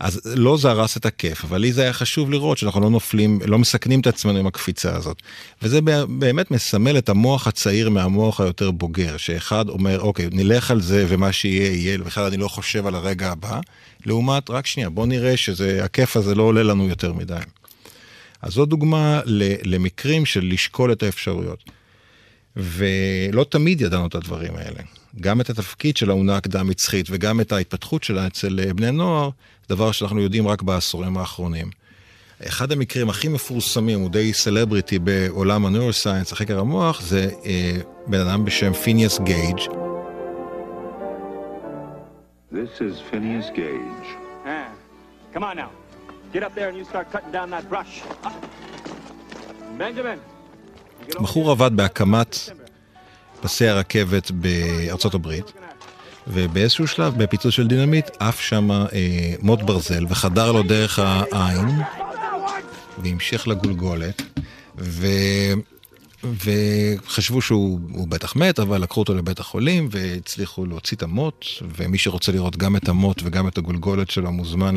אז 0.00 0.20
לא 0.24 0.56
זה 0.56 0.70
הרס 0.70 0.96
את 0.96 1.06
הכיף, 1.06 1.44
אבל 1.44 1.60
לי 1.60 1.72
זה 1.72 1.82
היה 1.82 1.92
חשוב 1.92 2.30
לראות 2.30 2.58
שאנחנו 2.58 2.80
לא 2.80 2.90
נופלים, 2.90 3.40
לא 3.46 3.58
מסכנים 3.58 4.00
את 4.00 4.06
עצמנו 4.06 4.38
עם 4.38 4.46
הקפיצה 4.46 4.96
הזאת. 4.96 5.22
וזה 5.62 5.80
באמת 6.08 6.50
מסמל 6.50 6.98
את 6.98 7.08
המוח 7.08 7.46
הצעיר 7.46 7.90
מהמוח 7.90 8.40
היותר 8.40 8.70
בוגר, 8.70 9.16
שאחד 9.16 9.68
אומר, 9.68 10.00
אוקיי, 10.00 10.28
נלך 10.32 10.70
על 10.70 10.80
זה 10.80 11.04
ומה 11.08 11.32
שיהיה 11.32 11.72
יהיה, 11.72 11.98
ובכלל 12.00 12.24
אני 12.24 12.36
לא 12.36 12.48
חושב 12.48 12.86
על 12.86 12.94
הרגע 12.94 13.32
הבא, 13.32 13.60
לעומת, 14.06 14.50
רק 14.50 14.66
שנייה, 14.66 14.90
בוא 14.90 15.06
נראה 15.06 15.36
שהכיף 15.36 16.16
הזה 16.16 16.34
לא 16.34 16.42
עולה 16.42 16.62
לנו 16.62 16.88
יותר 16.88 17.12
מדי. 17.12 17.34
אז 18.44 18.52
זו 18.52 18.66
דוגמה 18.66 19.20
למקרים 19.64 20.26
של 20.26 20.44
לשקול 20.52 20.92
את 20.92 21.02
האפשרויות. 21.02 21.64
ולא 22.56 23.44
תמיד 23.48 23.80
ידענו 23.80 24.06
את 24.06 24.14
הדברים 24.14 24.56
האלה. 24.56 24.80
גם 25.20 25.40
את 25.40 25.50
התפקיד 25.50 25.96
של 25.96 26.10
האונה 26.10 26.36
הקדם-מצחית 26.36 27.06
וגם 27.10 27.40
את 27.40 27.52
ההתפתחות 27.52 28.04
שלה 28.04 28.26
אצל 28.26 28.60
אה, 28.60 28.74
בני 28.74 28.90
נוער, 28.90 29.30
דבר 29.68 29.92
שאנחנו 29.92 30.20
יודעים 30.20 30.48
רק 30.48 30.62
בעשורים 30.62 31.16
האחרונים. 31.16 31.70
אחד 32.46 32.72
המקרים 32.72 33.08
הכי 33.10 33.28
מפורסמים, 33.28 34.00
הוא 34.00 34.10
די 34.10 34.32
סלבריטי 34.32 34.98
בעולם 34.98 35.66
הנוירוסיינס, 35.66 36.32
החקר 36.32 36.58
המוח, 36.58 37.00
זה 37.00 37.30
אה, 37.44 37.78
בן 38.06 38.20
אדם 38.20 38.44
בשם 38.44 38.72
פיניאס 38.72 39.20
גייג'. 39.20 39.58
This 42.52 42.80
is 42.80 42.94
Phineas 43.10 43.48
Gage. 43.50 44.08
Ah, 44.46 44.70
come 45.32 45.42
on 45.42 45.56
now. 45.56 45.70
Get 46.34 46.42
up 46.42 46.54
there 46.58 46.68
and 46.70 46.76
you 46.80 46.84
start 46.92 47.06
cutting 47.12 47.32
down 47.32 47.48
that 47.50 47.64
brush. 47.70 48.02
Benjamin. 49.78 50.18
בחור 51.22 51.50
עבד 51.50 51.76
בהקמת 51.76 52.38
פסי 53.40 53.68
הרכבת 53.68 54.30
בארצות 54.30 55.14
הברית, 55.14 55.52
ובאיזשהו 56.26 56.86
שלב, 56.86 57.14
בפיצוץ 57.22 57.54
של 57.54 57.66
דינמיט, 57.66 58.10
עף 58.18 58.40
שם 58.40 58.70
אה, 58.70 59.34
מוט 59.42 59.62
ברזל 59.62 60.06
וחדר 60.08 60.52
לו 60.52 60.62
דרך 60.62 60.98
העין, 60.98 61.68
והמשך 62.98 63.48
לגולגולת, 63.48 64.22
ו... 64.78 65.06
וחשבו 66.24 67.42
שהוא 67.42 68.08
בטח 68.08 68.36
מת, 68.36 68.58
אבל 68.58 68.82
לקחו 68.82 69.00
אותו 69.00 69.14
לבית 69.14 69.40
החולים 69.40 69.88
והצליחו 69.90 70.66
להוציא 70.66 70.96
את 70.96 71.02
המוט, 71.02 71.46
ומי 71.76 71.98
שרוצה 71.98 72.32
לראות 72.32 72.56
גם 72.56 72.76
את 72.76 72.88
המוט 72.88 73.20
וגם 73.24 73.48
את 73.48 73.58
הגולגולת 73.58 74.10
שלו 74.10 74.32
מוזמן 74.32 74.76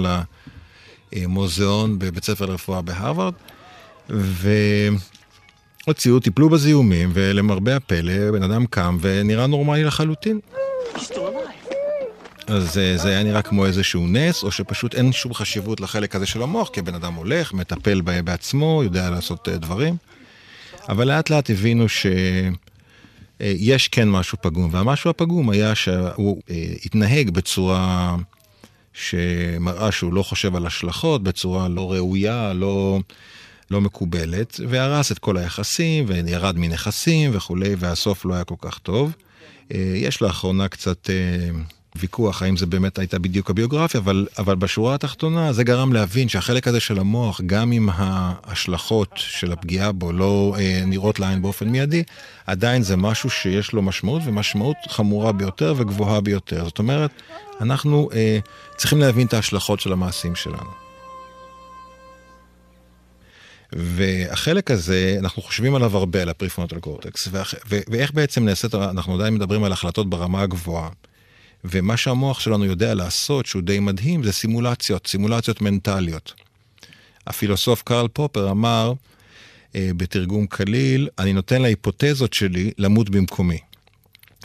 למוזיאון 1.13 1.99
בבית 1.99 2.23
ספר 2.23 2.45
לרפואה 2.45 2.81
בהרווארד. 2.81 3.33
הוציאו, 5.85 6.19
טיפלו 6.19 6.49
בזיהומים, 6.49 7.09
ולמרבה 7.13 7.75
הפלא, 7.75 8.31
בן 8.31 8.43
אדם 8.43 8.65
קם 8.65 8.97
ונראה 9.01 9.47
נורמלי 9.47 9.83
לחלוטין. 9.83 10.39
אז 12.47 12.77
אה, 12.77 12.97
זה 12.97 13.09
היה 13.09 13.23
נראה 13.23 13.41
כמו 13.41 13.65
איזשהו 13.65 14.07
נס, 14.07 14.43
או 14.43 14.51
שפשוט 14.51 14.95
אין 14.95 15.11
שום 15.11 15.33
חשיבות 15.33 15.81
לחלק 15.81 16.15
הזה 16.15 16.25
של 16.25 16.41
המוח, 16.41 16.69
כי 16.69 16.79
הבן 16.79 16.95
אדם 16.95 17.13
הולך, 17.13 17.53
מטפל 17.53 18.01
בעצמו, 18.01 18.81
יודע 18.83 19.09
לעשות 19.09 19.49
אה, 19.49 19.57
דברים. 19.57 19.97
אבל 20.89 21.07
לאט 21.07 21.29
לאט 21.29 21.49
הבינו 21.49 21.89
שיש 21.89 22.53
אה, 23.41 23.91
כן 23.91 24.09
משהו 24.09 24.37
פגום, 24.41 24.69
והמשהו 24.71 25.09
הפגום 25.09 25.49
היה 25.49 25.75
שהוא 25.75 26.41
התנהג 26.85 27.29
בצורה 27.29 28.15
שמראה 28.97 29.91
שהוא 29.91 30.13
לא 30.13 30.23
חושב 30.23 30.55
על 30.55 30.65
השלכות, 30.65 31.23
בצורה 31.23 31.67
לא 31.67 31.91
ראויה, 31.91 32.53
לא... 32.53 32.99
לא 33.71 33.81
מקובלת, 33.81 34.59
והרס 34.69 35.11
את 35.11 35.19
כל 35.19 35.37
היחסים, 35.37 36.05
וירד 36.07 36.57
מנכסים 36.57 37.31
וכולי, 37.33 37.75
והסוף 37.77 38.25
לא 38.25 38.33
היה 38.33 38.43
כל 38.43 38.55
כך 38.61 38.77
טוב. 38.77 39.11
אה, 39.73 39.93
יש 39.95 40.21
לאחרונה 40.21 40.67
קצת 40.67 41.09
אה, 41.09 41.59
ויכוח 41.99 42.41
האם 42.41 42.57
זה 42.57 42.65
באמת 42.65 42.99
הייתה 42.99 43.19
בדיוק 43.19 43.49
הביוגרפיה, 43.49 43.99
אבל, 43.99 44.27
אבל 44.37 44.55
בשורה 44.55 44.95
התחתונה 44.95 45.53
זה 45.53 45.63
גרם 45.63 45.93
להבין 45.93 46.29
שהחלק 46.29 46.67
הזה 46.67 46.79
של 46.79 46.99
המוח, 46.99 47.41
גם 47.45 47.71
אם 47.71 47.89
ההשלכות 47.93 49.09
של 49.15 49.51
הפגיעה 49.51 49.91
בו 49.91 50.11
לא 50.11 50.55
אה, 50.59 50.83
נראות 50.85 51.19
לעין 51.19 51.41
באופן 51.41 51.69
מיידי, 51.69 52.03
עדיין 52.47 52.83
זה 52.83 52.95
משהו 52.95 53.29
שיש 53.29 53.73
לו 53.73 53.81
משמעות, 53.81 54.21
ומשמעות 54.25 54.77
חמורה 54.89 55.31
ביותר 55.31 55.73
וגבוהה 55.77 56.21
ביותר. 56.21 56.63
זאת 56.63 56.79
אומרת, 56.79 57.11
אנחנו 57.61 58.09
אה, 58.13 58.39
צריכים 58.75 58.99
להבין 58.99 59.27
את 59.27 59.33
ההשלכות 59.33 59.79
של 59.79 59.93
המעשים 59.93 60.35
שלנו. 60.35 60.87
והחלק 63.73 64.71
הזה, 64.71 65.15
אנחנו 65.19 65.41
חושבים 65.41 65.75
עליו 65.75 65.97
הרבה, 65.97 66.21
על 66.21 66.29
הפריפרונטל 66.29 66.79
קורטקס, 66.79 67.27
ואיך 67.65 68.13
בעצם 68.13 68.45
נעשית, 68.45 68.75
אנחנו 68.75 69.15
עדיין 69.15 69.33
מדברים 69.33 69.63
על 69.63 69.71
החלטות 69.71 70.09
ברמה 70.09 70.41
הגבוהה. 70.41 70.89
ומה 71.63 71.97
שהמוח 71.97 72.39
שלנו 72.39 72.65
יודע 72.65 72.93
לעשות, 72.93 73.45
שהוא 73.45 73.61
די 73.61 73.79
מדהים, 73.79 74.23
זה 74.23 74.31
סימולציות, 74.31 75.07
סימולציות 75.07 75.61
מנטליות. 75.61 76.33
הפילוסוף 77.27 77.81
קרל 77.83 78.07
פופר 78.07 78.51
אמר, 78.51 78.93
אה, 79.75 79.89
בתרגום 79.97 80.47
קליל, 80.47 81.09
אני 81.19 81.33
נותן 81.33 81.61
להיפותזות 81.61 82.33
שלי 82.33 82.71
למות 82.77 83.09
במקומי. 83.09 83.57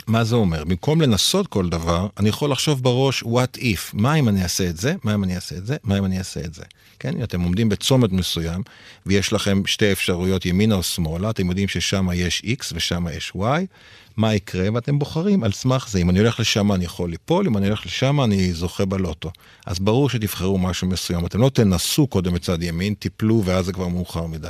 מה 0.07 0.23
זה 0.23 0.35
אומר? 0.35 0.63
במקום 0.63 1.01
לנסות 1.01 1.47
כל 1.47 1.69
דבר, 1.69 2.07
אני 2.19 2.29
יכול 2.29 2.51
לחשוב 2.51 2.83
בראש, 2.83 3.23
what 3.23 3.57
if, 3.57 3.79
מה 3.93 4.15
אם 4.15 4.29
אני 4.29 4.43
אעשה 4.43 4.69
את 4.69 4.77
זה, 4.77 4.95
מה 5.03 5.13
אם 5.15 5.23
אני 5.23 5.35
אעשה 5.35 5.57
את 5.57 5.65
זה, 5.65 5.77
מה 5.83 5.97
אם 5.97 6.05
אני 6.05 6.17
אעשה 6.17 6.39
את 6.39 6.53
זה. 6.53 6.63
כן, 6.99 7.23
אתם 7.23 7.41
עומדים 7.41 7.69
בצומת 7.69 8.11
מסוים, 8.11 8.61
ויש 9.05 9.33
לכם 9.33 9.61
שתי 9.65 9.91
אפשרויות, 9.91 10.45
ימינה 10.45 10.75
או 10.75 10.83
שמאלה, 10.83 11.29
אתם 11.29 11.49
יודעים 11.49 11.67
ששם 11.67 12.07
יש 12.13 12.41
x 12.45 12.71
ושם 12.73 13.05
יש 13.13 13.31
y, 13.35 13.41
מה 14.17 14.33
יקרה, 14.33 14.67
ואתם 14.73 14.99
בוחרים 14.99 15.43
על 15.43 15.51
סמך 15.51 15.89
זה. 15.89 15.99
אם 15.99 16.09
אני 16.09 16.19
הולך 16.19 16.39
לשם 16.39 16.71
אני 16.71 16.85
יכול 16.85 17.09
ליפול, 17.09 17.47
אם 17.47 17.57
אני 17.57 17.67
הולך 17.67 17.85
לשם 17.85 18.21
אני 18.21 18.53
זוכה 18.53 18.85
בלוטו. 18.85 19.31
אז 19.65 19.79
ברור 19.79 20.09
שתבחרו 20.09 20.57
משהו 20.57 20.87
מסוים. 20.87 21.25
אתם 21.25 21.41
לא 21.41 21.49
תנסו 21.49 22.07
קודם 22.07 22.33
מצד 22.33 22.63
ימין, 22.63 22.93
תיפלו 22.93 23.41
ואז 23.45 23.65
זה 23.65 23.73
כבר 23.73 23.87
מאוחר 23.87 24.25
מדי. 24.25 24.47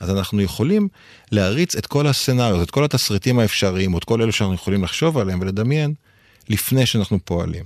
אז 0.00 0.10
אנחנו 0.10 0.42
יכולים 0.42 0.88
להריץ 1.32 1.76
את 1.76 1.86
כל 1.86 2.06
הסצנריות, 2.06 2.62
את 2.62 2.70
כל 2.70 2.84
התסריטים 2.84 3.38
האפשריים, 3.38 3.94
או 3.94 3.98
את 3.98 4.04
כל 4.04 4.22
אלו 4.22 4.32
שאנחנו 4.32 4.54
יכולים 4.54 4.84
לחשוב 4.84 5.18
עליהם 5.18 5.40
ולדמיין, 5.40 5.94
לפני 6.48 6.86
שאנחנו 6.86 7.18
פועלים. 7.24 7.64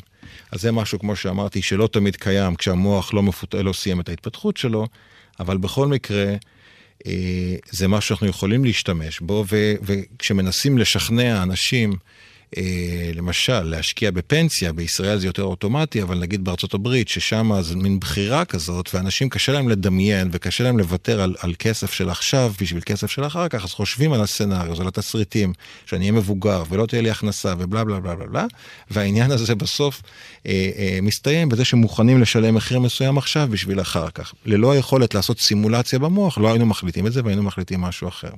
אז 0.53 0.61
זה 0.61 0.73
משהו, 0.73 0.99
כמו 0.99 1.17
שאמרתי, 1.17 1.63
שלא 1.63 1.89
תמיד 1.93 2.17
קיים 2.17 2.55
כשהמוח 2.55 3.15
לא, 3.15 3.23
מפות... 3.23 3.55
לא 3.55 3.73
סיים 3.73 4.01
את 4.01 4.09
ההתפתחות 4.09 4.57
שלו, 4.57 4.87
אבל 5.41 5.57
בכל 5.57 5.87
מקרה, 5.87 6.35
זה 7.71 7.89
משהו 7.89 8.09
שאנחנו 8.09 8.27
יכולים 8.27 8.65
להשתמש 8.65 9.21
בו. 9.21 9.45
וכשמנסים 9.83 10.79
לשכנע 10.79 11.43
אנשים 11.43 11.91
אה, 11.93 11.97
למשל, 13.15 13.63
להשקיע 13.63 14.11
בפנסיה, 14.11 14.73
בישראל 14.73 15.19
זה 15.19 15.27
יותר 15.27 15.43
אוטומטי, 15.43 16.03
אבל 16.03 16.19
נגיד 16.19 16.45
בארצות 16.45 16.75
הברית, 16.75 17.09
ששם 17.09 17.53
זה 17.61 17.77
מין 17.77 18.01
בחירה 18.01 18.45
כזאת, 18.45 18.91
ואנשים 18.95 19.29
קשה 19.29 19.53
להם 19.53 19.69
לדמיין 19.69 20.29
וקשה 20.33 20.65
להם 20.65 20.79
לוותר 20.79 21.21
על, 21.21 21.35
על 21.39 21.55
כסף 21.59 21.93
של 21.93 22.11
עכשיו 22.11 22.53
בשביל 22.61 22.83
כסף 22.87 23.11
של 23.11 23.27
אחר 23.27 23.49
כך, 23.49 23.65
אז 23.65 23.71
חושבים 23.71 24.13
על 24.13 24.21
הסצנריו, 24.21 24.81
על 24.81 24.89
התסריטים, 24.89 25.53
שאני 25.87 26.01
אהיה 26.01 26.13
מבוגר 26.13 26.63
ולא 26.69 26.87
תהיה 26.87 27.03
לי 27.03 27.11
הכנסה 27.11 27.55
ובלה 27.59 27.85
בלה 27.85 28.01
בלה 28.01 28.17
בלה 28.17 28.27
בלה, 28.27 28.47
והעניין 28.91 29.31
הזה 29.31 29.55
בסוף 29.55 30.03
אה, 30.47 30.71
אה, 30.77 30.99
מסתיים 31.03 31.49
בזה 31.49 31.65
שמוכנים 31.65 32.21
לשלם 32.21 32.55
מחיר 32.55 32.81
מסוים 32.81 33.19
עכשיו 33.19 33.49
בשביל 33.51 33.81
אחר 33.81 34.11
כך. 34.11 34.35
ללא 34.45 34.73
היכולת 34.73 35.15
לעשות 35.15 35.41
סימולציה 35.41 35.99
במוח, 35.99 36.39
לא 36.39 36.49
היינו 36.49 36.67
מחליטים 36.67 37.07
את 37.07 37.13
זה 37.13 37.21
והיינו 37.25 37.43
מחליטים 37.43 37.81
משהו 37.81 38.09
אחר. 38.09 38.31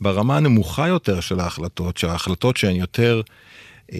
ברמה 0.00 0.36
הנמוכה 0.36 0.88
יותר 0.88 1.20
של 1.20 1.40
ההחלטות, 1.40 1.96
שההחלטות 1.96 2.56
שהן 2.56 2.76
יותר, 2.76 3.20
אה, 3.92 3.98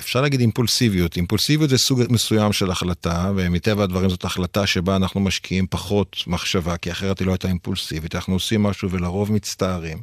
אפשר 0.00 0.20
להגיד 0.20 0.40
אימפולסיביות. 0.40 1.16
אימפולסיביות 1.16 1.70
זה 1.70 1.78
סוג 1.78 2.02
מסוים 2.10 2.52
של 2.52 2.70
החלטה, 2.70 3.32
ומטבע 3.36 3.84
הדברים 3.84 4.10
זאת 4.10 4.24
החלטה 4.24 4.66
שבה 4.66 4.96
אנחנו 4.96 5.20
משקיעים 5.20 5.66
פחות 5.70 6.16
מחשבה, 6.26 6.76
כי 6.76 6.90
אחרת 6.90 7.18
היא 7.18 7.26
לא 7.26 7.32
הייתה 7.32 7.48
אימפולסיבית. 7.48 8.14
אנחנו 8.14 8.34
עושים 8.34 8.62
משהו 8.62 8.90
ולרוב 8.90 9.32
מצטערים. 9.32 9.98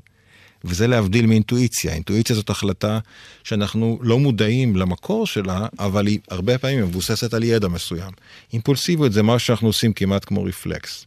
וזה 0.64 0.88
להבדיל 0.88 1.26
מאינטואיציה. 1.26 1.94
אינטואיציה 1.94 2.36
זאת 2.36 2.50
החלטה 2.50 3.00
שאנחנו 3.44 4.00
לא 4.02 4.20
מודעים 4.20 4.76
למקור 4.76 5.28
שלה, 5.28 5.68
אבל 5.80 6.08
היא 6.08 6.20
הרבה 6.30 6.58
פעמים 6.58 6.84
מבוססת 6.84 7.34
על 7.34 7.44
yedע 7.44 7.68
מסוים. 7.68 8.12
אימפולסיביות 8.54 9.12
זה 9.12 9.24
מה 9.24 9.40
שאנחנו 9.40 9.68
עושים 9.68 9.94
כמעט 9.94 10.26
כמו 10.26 10.44
רפלקס. 10.44 11.06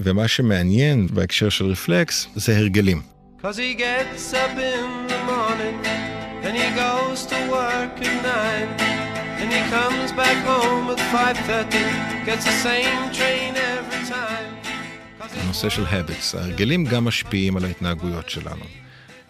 ומה 0.00 0.28
שמעניין 0.28 1.06
בהקשר 1.06 1.48
של 1.48 1.64
רפלקס 1.64 2.26
זה 2.34 2.58
הרגלים. 2.58 3.13
Cause 3.44 3.58
he 3.58 3.74
gets 3.74 4.32
up 4.32 4.56
in 4.72 4.86
the 5.12 5.20
morning 5.32 5.78
and 6.44 6.52
he 6.60 6.68
goes 6.84 7.26
to 7.32 7.38
work 7.58 7.94
at 8.08 8.16
nine 8.32 8.70
and 9.40 9.48
he 9.54 9.60
comes 9.76 10.10
back 10.20 10.38
home 10.52 10.86
at 10.94 11.00
5.30 11.12 12.24
gets 12.24 12.44
the 12.50 12.56
same 12.68 13.02
train 13.18 13.52
every 13.54 14.02
time 14.08 14.54
הנושא 15.20 15.68
של 15.68 15.84
habits. 15.86 16.36
ההרגלים 16.38 16.84
גם 16.84 17.04
משפיעים 17.04 17.56
על 17.56 17.64
ההתנהגויות 17.64 18.30
שלנו. 18.30 18.64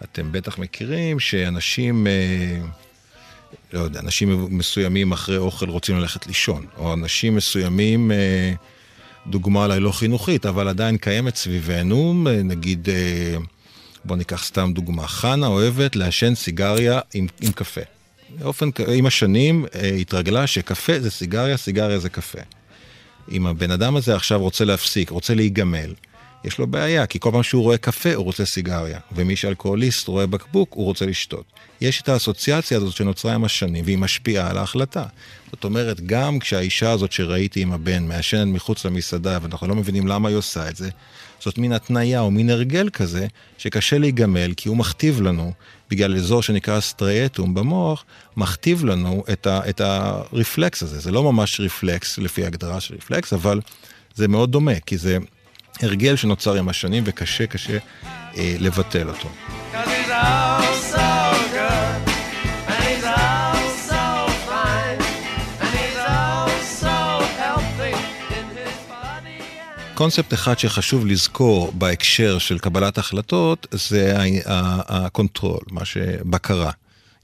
אתם 0.03 0.31
בטח 0.31 0.57
מכירים 0.57 1.19
שאנשים, 1.19 2.07
אה, 2.07 2.57
לא 3.73 3.79
יודע, 3.79 3.99
אנשים 3.99 4.57
מסוימים 4.57 5.11
אחרי 5.11 5.37
אוכל 5.37 5.69
רוצים 5.69 5.97
ללכת 5.97 6.27
לישון, 6.27 6.65
או 6.77 6.93
אנשים 6.93 7.35
מסוימים, 7.35 8.11
אה, 8.11 8.53
דוגמה 9.27 9.65
אולי 9.65 9.79
לא 9.79 9.91
חינוכית, 9.91 10.45
אבל 10.45 10.67
עדיין 10.67 10.97
קיימת 10.97 11.35
סביבנו, 11.35 12.25
אה, 12.27 12.43
נגיד, 12.43 12.89
בואו 14.05 14.17
ניקח 14.17 14.43
סתם 14.43 14.71
דוגמה, 14.73 15.07
חנה 15.07 15.47
אוהבת 15.47 15.95
לעשן 15.95 16.35
סיגריה 16.35 16.99
עם, 17.13 17.27
עם 17.41 17.51
קפה. 17.51 17.81
באופן, 18.39 18.69
עם 18.93 19.05
השנים 19.05 19.65
אה, 19.75 19.89
התרגלה 19.89 20.47
שקפה 20.47 20.99
זה 20.99 21.11
סיגריה, 21.11 21.57
סיגריה 21.57 21.99
זה 21.99 22.09
קפה. 22.09 22.39
אם 23.31 23.47
הבן 23.47 23.71
אדם 23.71 23.95
הזה 23.95 24.15
עכשיו 24.15 24.39
רוצה 24.39 24.65
להפסיק, 24.65 25.09
רוצה 25.09 25.35
להיגמל, 25.35 25.93
יש 26.43 26.59
לו 26.59 26.67
בעיה, 26.67 27.05
כי 27.05 27.19
כל 27.19 27.29
פעם 27.31 27.43
שהוא 27.43 27.63
רואה 27.63 27.77
קפה 27.77 28.13
הוא 28.15 28.23
רוצה 28.23 28.45
סיגריה, 28.45 28.99
ומי 29.11 29.35
שאלכוהוליסט 29.35 30.07
רואה 30.07 30.27
בקבוק 30.27 30.73
הוא 30.73 30.85
רוצה 30.85 31.05
לשתות. 31.05 31.45
יש 31.81 32.01
את 32.01 32.09
האסוציאציה 32.09 32.77
הזאת 32.77 32.93
שנוצרה 32.95 33.33
עם 33.33 33.43
השנים, 33.43 33.85
והיא 33.85 33.97
משפיעה 33.97 34.49
על 34.49 34.57
ההחלטה. 34.57 35.03
זאת 35.51 35.63
אומרת, 35.63 36.01
גם 36.01 36.39
כשהאישה 36.39 36.91
הזאת 36.91 37.11
שראיתי 37.11 37.61
עם 37.61 37.71
הבן 37.71 38.07
מעשנת 38.07 38.47
מחוץ 38.47 38.85
למסעדה, 38.85 39.39
ואנחנו 39.41 39.67
לא 39.67 39.75
מבינים 39.75 40.07
למה 40.07 40.29
היא 40.29 40.37
עושה 40.37 40.69
את 40.69 40.75
זה, 40.75 40.89
זאת 41.39 41.57
מין 41.57 41.71
התניה 41.71 42.19
או 42.19 42.31
מין 42.31 42.49
הרגל 42.49 42.89
כזה, 42.89 43.27
שקשה 43.57 43.97
להיגמל, 43.97 44.53
כי 44.57 44.69
הוא 44.69 44.77
מכתיב 44.77 45.21
לנו, 45.21 45.51
בגלל 45.89 46.15
אזור 46.15 46.41
שנקרא 46.41 46.79
סטריאטום 46.79 47.53
במוח, 47.53 48.05
מכתיב 48.37 48.85
לנו 48.85 49.23
את, 49.31 49.47
ה, 49.47 49.69
את 49.69 49.81
הרפלקס 49.81 50.83
הזה. 50.83 50.99
זה 50.99 51.11
לא 51.11 51.23
ממש 51.23 51.59
רפלקס 51.59 52.17
לפי 52.17 52.45
הגדרה 52.45 52.79
של 52.79 52.95
רפלקס, 52.95 53.33
אבל 53.33 53.61
זה 54.15 54.27
מאוד 54.27 54.51
דומה, 54.51 54.79
כי 54.85 54.97
זה 54.97 55.17
הרגל 55.81 56.15
שנוצר 56.15 56.55
עם 56.55 56.69
השנים 56.69 57.03
וקשה 57.05 57.47
קשה 57.47 57.77
אה, 58.37 58.55
לבטל 58.59 59.09
אותו. 59.09 59.29
קונספט 69.95 70.33
אחד 70.33 70.59
שחשוב 70.59 71.05
לזכור 71.05 71.71
בהקשר 71.71 72.37
של 72.37 72.59
קבלת 72.59 72.97
החלטות 72.97 73.67
זה 73.71 74.15
ה 74.87 74.95
control, 74.95 75.59
מה 75.71 75.85
שבקרה. 75.85 76.71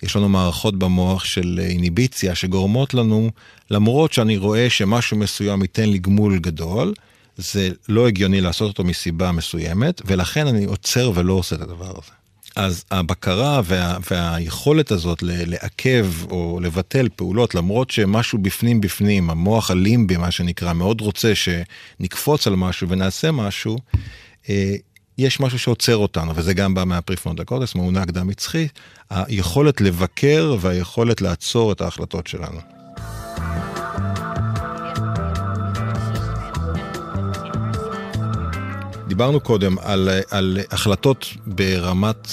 יש 0.04 0.16
לנו 0.16 0.30
מערכות 0.30 0.80
במוח 0.80 1.24
של 1.24 1.60
אינהיביציה 1.63 2.36
שגורמות 2.36 2.94
לנו, 2.94 3.32
למרות 3.72 4.13
שאני 4.13 4.38
רואה 4.38 4.70
שמשהו 4.70 5.18
מסוים 5.18 5.62
ייתן 5.62 5.90
לי 5.90 6.00
גמול 6.00 6.40
גדול, 6.40 6.94
זה 7.38 7.70
לא 7.90 8.08
הגיוני 8.08 8.42
לעשות 8.42 8.68
אותו 8.68 8.84
מסיבה 8.84 9.32
מסוימת, 9.32 10.01
ולכן 10.06 10.48
אני 10.48 10.66
עוצר 10.66 11.12
ולא 11.16 11.34
עושה 11.34 11.56
את 11.56 11.62
הדבר 11.62 11.90
הזה. 11.90 12.21
אז 12.55 12.84
הבקרה 12.91 13.62
וה, 13.63 13.98
והיכולת 14.12 14.91
הזאת 14.91 15.24
לעכב 15.24 16.08
או 16.29 16.60
לבטל 16.62 17.10
פעולות, 17.15 17.55
למרות 17.55 17.91
שמשהו 17.91 18.39
בפנים 18.39 18.81
בפנים, 18.81 19.29
המוח 19.29 19.72
הלימבי, 19.72 20.17
מה 20.17 20.31
שנקרא, 20.31 20.74
מאוד 20.74 21.01
רוצה 21.01 21.34
שנקפוץ 21.36 22.48
על 22.48 22.55
משהו 22.55 22.89
ונעשה 22.89 23.31
משהו, 23.31 23.77
אה, 24.50 24.75
יש 25.17 25.39
משהו 25.39 25.60
שעוצר 25.60 25.98
אותנו, 25.98 26.36
וזה 26.36 26.53
גם 26.53 26.74
בא 26.74 26.84
מהפריפרונטל 26.84 27.43
קורטקס, 27.43 27.75
מעונה 27.75 28.05
קדם 28.05 28.27
מצחי, 28.27 28.67
היכולת 29.10 29.81
לבקר 29.81 30.55
והיכולת 30.60 31.22
לעצור 31.22 31.72
את 31.72 31.81
ההחלטות 31.81 32.27
שלנו. 32.27 32.60
דיברנו 39.12 39.39
קודם 39.39 39.75
על, 39.80 40.10
על 40.30 40.60
החלטות 40.72 41.25
ברמת 41.46 42.27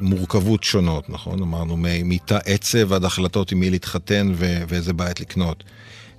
מורכבות 0.00 0.64
שונות, 0.64 1.10
נכון? 1.10 1.42
אמרנו 1.42 1.76
מתא 1.78 2.38
עצב 2.44 2.92
עד 2.92 3.04
החלטות 3.04 3.52
עם 3.52 3.60
מי 3.60 3.70
להתחתן 3.70 4.32
ו- 4.34 4.62
ואיזה 4.68 4.92
בית 4.92 5.20
לקנות. 5.20 5.64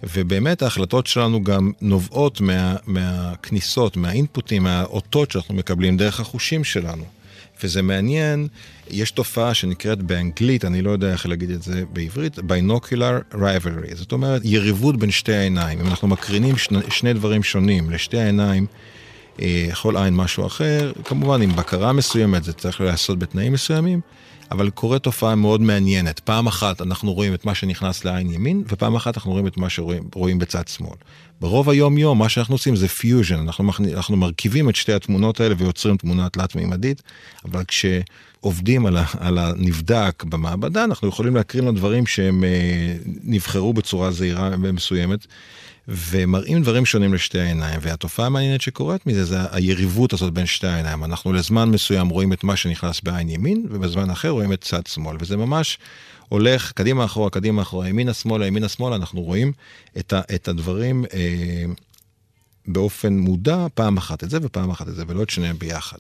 ובאמת 0.03 0.61
ההחלטות 0.61 1.07
שלנו 1.07 1.43
גם 1.43 1.71
נובעות 1.81 2.41
מה, 2.41 2.75
מהכניסות, 2.87 3.97
מהאינפוטים, 3.97 4.63
מהאותות 4.63 5.31
שאנחנו 5.31 5.53
מקבלים 5.53 5.97
דרך 5.97 6.19
החושים 6.19 6.63
שלנו. 6.63 7.03
וזה 7.63 7.81
מעניין, 7.81 8.47
יש 8.89 9.11
תופעה 9.11 9.53
שנקראת 9.53 10.01
באנגלית, 10.01 10.65
אני 10.65 10.81
לא 10.81 10.91
יודע 10.91 11.11
איך 11.11 11.25
להגיד 11.25 11.49
את 11.49 11.63
זה 11.63 11.83
בעברית, 11.93 12.39
binocular 12.39 13.35
rivalry. 13.35 13.95
זאת 13.95 14.11
אומרת, 14.11 14.41
יריבות 14.45 14.97
בין 14.97 15.11
שתי 15.11 15.33
העיניים. 15.33 15.79
אם 15.79 15.87
אנחנו 15.87 16.07
מקרינים 16.07 16.57
שני, 16.57 16.79
שני 16.89 17.13
דברים 17.13 17.43
שונים 17.43 17.89
לשתי 17.89 18.19
העיניים, 18.19 18.65
יכול 19.39 19.97
עין 19.97 20.15
משהו 20.15 20.47
אחר, 20.47 20.91
כמובן 21.05 21.41
עם 21.41 21.55
בקרה 21.55 21.93
מסוימת, 21.93 22.43
זה 22.43 22.53
צריך 22.53 22.81
להיעשות 22.81 23.19
בתנאים 23.19 23.53
מסוימים, 23.53 24.01
אבל 24.51 24.69
קורה 24.69 24.99
תופעה 24.99 25.35
מאוד 25.35 25.61
מעניינת. 25.61 26.19
פעם 26.19 26.47
אחת 26.47 26.81
אנחנו 26.81 27.13
רואים 27.13 27.33
את 27.33 27.45
מה 27.45 27.55
שנכנס 27.55 28.05
לעין 28.05 28.31
ימין, 28.31 28.63
ופעם 28.67 28.95
אחת 28.95 29.17
אנחנו 29.17 29.31
רואים 29.31 29.47
את 29.47 29.57
מה 29.57 29.69
שרואים 29.69 30.39
בצד 30.39 30.67
שמאל. 30.67 30.97
ברוב 31.41 31.69
היום-יום 31.69 32.19
מה 32.19 32.29
שאנחנו 32.29 32.55
עושים 32.55 32.75
זה 32.75 32.87
פיוז'ן, 32.87 33.39
אנחנו, 33.39 33.71
אנחנו 33.93 34.17
מרכיבים 34.17 34.69
את 34.69 34.75
שתי 34.75 34.93
התמונות 34.93 35.39
האלה 35.39 35.55
ויוצרים 35.57 35.97
תמונה 35.97 36.29
תלת-מימדית, 36.29 37.01
אבל 37.45 37.63
כשעובדים 37.67 38.85
על, 38.85 38.97
ה, 38.97 39.05
על 39.19 39.37
הנבדק 39.37 40.23
במעבדה, 40.23 40.83
אנחנו 40.83 41.07
יכולים 41.07 41.35
להקרין 41.35 41.65
לו 41.65 41.71
דברים 41.71 42.05
שהם 42.05 42.43
אה, 42.43 42.95
נבחרו 43.23 43.73
בצורה 43.73 44.11
זהירה 44.11 44.49
ומסוימת. 44.61 45.27
ומראים 45.87 46.61
דברים 46.61 46.85
שונים 46.85 47.13
לשתי 47.13 47.39
העיניים, 47.39 47.79
והתופעה 47.83 48.25
המעניינת 48.25 48.61
שקורית 48.61 49.07
מזה 49.07 49.25
זה 49.25 49.37
היריבות 49.51 50.13
הזאת 50.13 50.33
בין 50.33 50.45
שתי 50.45 50.67
העיניים. 50.67 51.03
אנחנו 51.03 51.33
לזמן 51.33 51.69
מסוים 51.69 52.09
רואים 52.09 52.33
את 52.33 52.43
מה 52.43 52.55
שנכנס 52.55 53.01
בעין 53.01 53.29
ימין, 53.29 53.65
ובזמן 53.69 54.09
אחר 54.09 54.29
רואים 54.29 54.53
את 54.53 54.61
צד 54.61 54.87
שמאל, 54.87 55.17
וזה 55.19 55.37
ממש 55.37 55.77
הולך 56.29 56.71
קדימה 56.71 57.05
אחורה, 57.05 57.29
קדימה 57.29 57.61
אחורה, 57.61 57.89
ימינה 57.89 58.13
שמאלה, 58.13 58.47
ימינה 58.47 58.69
שמאלה, 58.69 58.95
אנחנו 58.95 59.21
רואים 59.21 59.51
את, 59.97 60.13
ה, 60.13 60.21
את 60.35 60.47
הדברים 60.47 61.05
אה, 61.13 61.65
באופן 62.67 63.17
מודע, 63.17 63.65
פעם 63.73 63.97
אחת 63.97 64.23
את 64.23 64.29
זה 64.29 64.37
ופעם 64.41 64.69
אחת 64.71 64.87
את 64.87 64.95
זה, 64.95 65.03
ולא 65.07 65.23
את 65.23 65.29
שניהם 65.29 65.59
ביחד. 65.59 65.97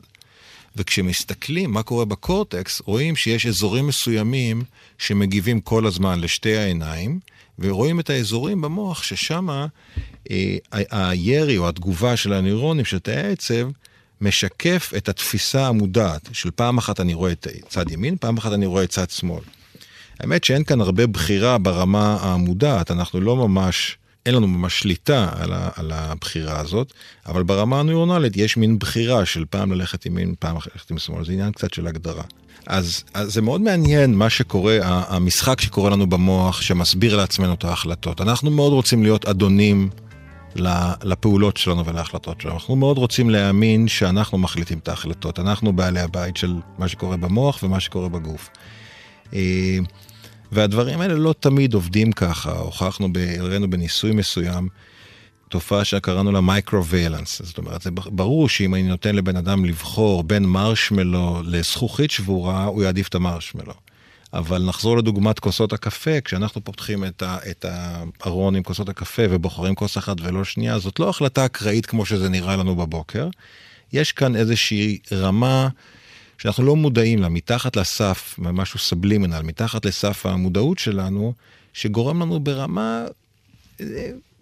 וכשמסתכלים 0.75 1.71
מה 1.71 1.83
קורה 1.83 2.05
בקורטקס, 2.05 2.81
רואים 2.85 3.15
שיש 3.15 3.45
אזורים 3.45 3.87
מסוימים 3.87 4.63
שמגיבים 4.97 5.61
כל 5.61 5.85
הזמן 5.85 6.19
לשתי 6.19 6.57
העיניים, 6.57 7.19
ורואים 7.59 7.99
את 7.99 8.09
האזורים 8.09 8.61
במוח 8.61 9.03
ששם 9.03 9.49
אה, 10.31 10.57
הירי 10.91 11.57
או 11.57 11.67
התגובה 11.67 12.17
של 12.17 12.33
הנוירונים 12.33 12.85
של 12.85 12.99
תאי 12.99 13.15
העצב 13.15 13.69
משקף 14.21 14.93
את 14.97 15.09
התפיסה 15.09 15.67
המודעת 15.67 16.29
של 16.33 16.51
פעם 16.51 16.77
אחת 16.77 16.99
אני 16.99 17.13
רואה 17.13 17.31
את 17.31 17.47
צד 17.67 17.91
ימין, 17.91 18.15
פעם 18.19 18.37
אחת 18.37 18.53
אני 18.53 18.65
רואה 18.65 18.83
את 18.83 18.89
צד 18.89 19.09
שמאל. 19.09 19.43
האמת 20.19 20.43
שאין 20.43 20.63
כאן 20.63 20.81
הרבה 20.81 21.07
בחירה 21.07 21.57
ברמה 21.57 22.17
המודעת, 22.21 22.91
אנחנו 22.91 23.21
לא 23.21 23.35
ממש, 23.35 23.97
אין 24.25 24.35
לנו 24.35 24.47
ממש 24.47 24.79
שליטה 24.79 25.29
על, 25.35 25.53
ה, 25.53 25.69
על 25.75 25.91
הבחירה 25.91 26.59
הזאת, 26.59 26.93
אבל 27.25 27.43
ברמה 27.43 27.79
הנוירונלית 27.79 28.37
יש 28.37 28.57
מין 28.57 28.79
בחירה 28.79 29.25
של 29.25 29.45
פעם 29.49 29.71
ללכת 29.71 30.05
ימין, 30.05 30.35
פעם 30.39 30.55
ללכת 30.55 30.91
עם 30.91 30.97
שמאל, 30.97 31.25
זה 31.25 31.31
עניין 31.31 31.51
קצת 31.51 31.73
של 31.73 31.87
הגדרה. 31.87 32.23
אז, 32.67 33.03
אז 33.13 33.33
זה 33.33 33.41
מאוד 33.41 33.61
מעניין 33.61 34.15
מה 34.15 34.29
שקורה, 34.29 34.77
המשחק 34.83 35.61
שקורה 35.61 35.89
לנו 35.89 36.07
במוח, 36.07 36.61
שמסביר 36.61 37.15
לעצמנו 37.15 37.53
את 37.53 37.63
ההחלטות. 37.63 38.21
אנחנו 38.21 38.51
מאוד 38.51 38.73
רוצים 38.73 39.03
להיות 39.03 39.25
אדונים 39.25 39.89
לפעולות 41.03 41.57
שלנו 41.57 41.85
ולהחלטות 41.85 42.41
שלנו. 42.41 42.55
אנחנו 42.55 42.75
מאוד 42.75 42.97
רוצים 42.97 43.29
להאמין 43.29 43.87
שאנחנו 43.87 44.37
מחליטים 44.37 44.77
את 44.77 44.87
ההחלטות. 44.87 45.39
אנחנו 45.39 45.73
בעלי 45.73 45.99
הבית 45.99 46.37
של 46.37 46.55
מה 46.77 46.87
שקורה 46.87 47.17
במוח 47.17 47.63
ומה 47.63 47.79
שקורה 47.79 48.09
בגוף. 48.09 48.49
והדברים 50.53 51.01
האלה 51.01 51.13
לא 51.13 51.33
תמיד 51.39 51.73
עובדים 51.73 52.11
ככה, 52.11 52.51
הוכחנו, 52.51 53.09
הראינו 53.39 53.69
בניסוי 53.69 54.11
מסוים. 54.11 54.67
תופעה 55.49 55.85
שקראנו 55.85 56.31
לה 56.31 56.41
micro-valence. 56.41 57.41
זאת 57.43 57.57
אומרת, 57.57 57.81
זה 57.81 57.91
ברור 57.91 58.49
שאם 58.49 58.75
אני 58.75 58.83
נותן 58.83 59.15
לבן 59.15 59.35
אדם 59.35 59.65
לבחור 59.65 60.23
בין 60.23 60.43
מרשמלו 60.43 61.41
לזכוכית 61.45 62.11
שבורה, 62.11 62.65
הוא 62.65 62.83
יעדיף 62.83 63.07
את 63.07 63.15
המרשמלו. 63.15 63.73
אבל 64.33 64.63
נחזור 64.63 64.97
לדוגמת 64.97 65.39
כוסות 65.39 65.73
הקפה, 65.73 66.21
כשאנחנו 66.21 66.63
פותחים 66.63 67.05
את, 67.05 67.21
ה, 67.21 67.37
את 67.51 67.65
הארון 67.69 68.55
עם 68.55 68.63
כוסות 68.63 68.89
הקפה 68.89 69.21
ובוחרים 69.29 69.75
כוס 69.75 69.97
אחת 69.97 70.17
ולא 70.21 70.43
שנייה, 70.43 70.79
זאת 70.79 70.99
לא 70.99 71.09
החלטה 71.09 71.45
אקראית 71.45 71.85
כמו 71.85 72.05
שזה 72.05 72.29
נראה 72.29 72.55
לנו 72.55 72.75
בבוקר. 72.75 73.29
יש 73.93 74.11
כאן 74.11 74.35
איזושהי 74.35 74.97
רמה 75.11 75.67
שאנחנו 76.37 76.63
לא 76.63 76.75
מודעים 76.75 77.21
לה, 77.21 77.29
מתחת 77.29 77.75
לסף, 77.75 78.35
משהו 78.37 78.79
סבלימינל, 78.79 79.41
מתחת 79.41 79.85
לסף 79.85 80.25
המודעות 80.25 80.79
שלנו, 80.79 81.33
שגורם 81.73 82.21
לנו 82.21 82.39
ברמה 82.39 83.05
אה, 83.81 83.85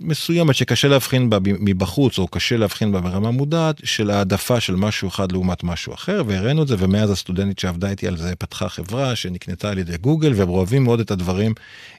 מסוימת 0.04 0.56
שקשה 0.56 0.88
להבחין 0.88 1.30
בה 1.30 1.38
מבחוץ, 1.43 2.19
או 2.19 2.27
קשה 2.27 2.58
להבחין 2.58 2.91
בה 2.91 3.01
ברמה 3.01 3.32
מודעת, 3.32 3.75
של 3.84 4.10
העדפה 4.10 4.60
של 4.60 4.75
משהו 4.75 5.08
אחד 5.08 5.32
לעומת 5.32 5.63
משהו 5.63 5.93
אחר, 5.93 6.23
והראינו 6.27 6.63
את 6.63 6.67
זה, 6.67 6.75
ומאז 6.80 7.10
הסטודנטית 7.10 7.60
שעבדה 7.60 7.89
איתי 7.89 8.08
על 8.08 8.17
זה 8.17 8.36
פתחה 8.36 8.69
חברה 8.69 9.15
שנקנתה 9.15 9.69
על 9.69 9.77
ידי 9.77 9.97
גוגל, 9.97 10.34
והם 10.36 10.49
אוהבים 10.49 10.84
מאוד 10.84 10.99
את 10.99 11.12
הדברים, 11.12 11.54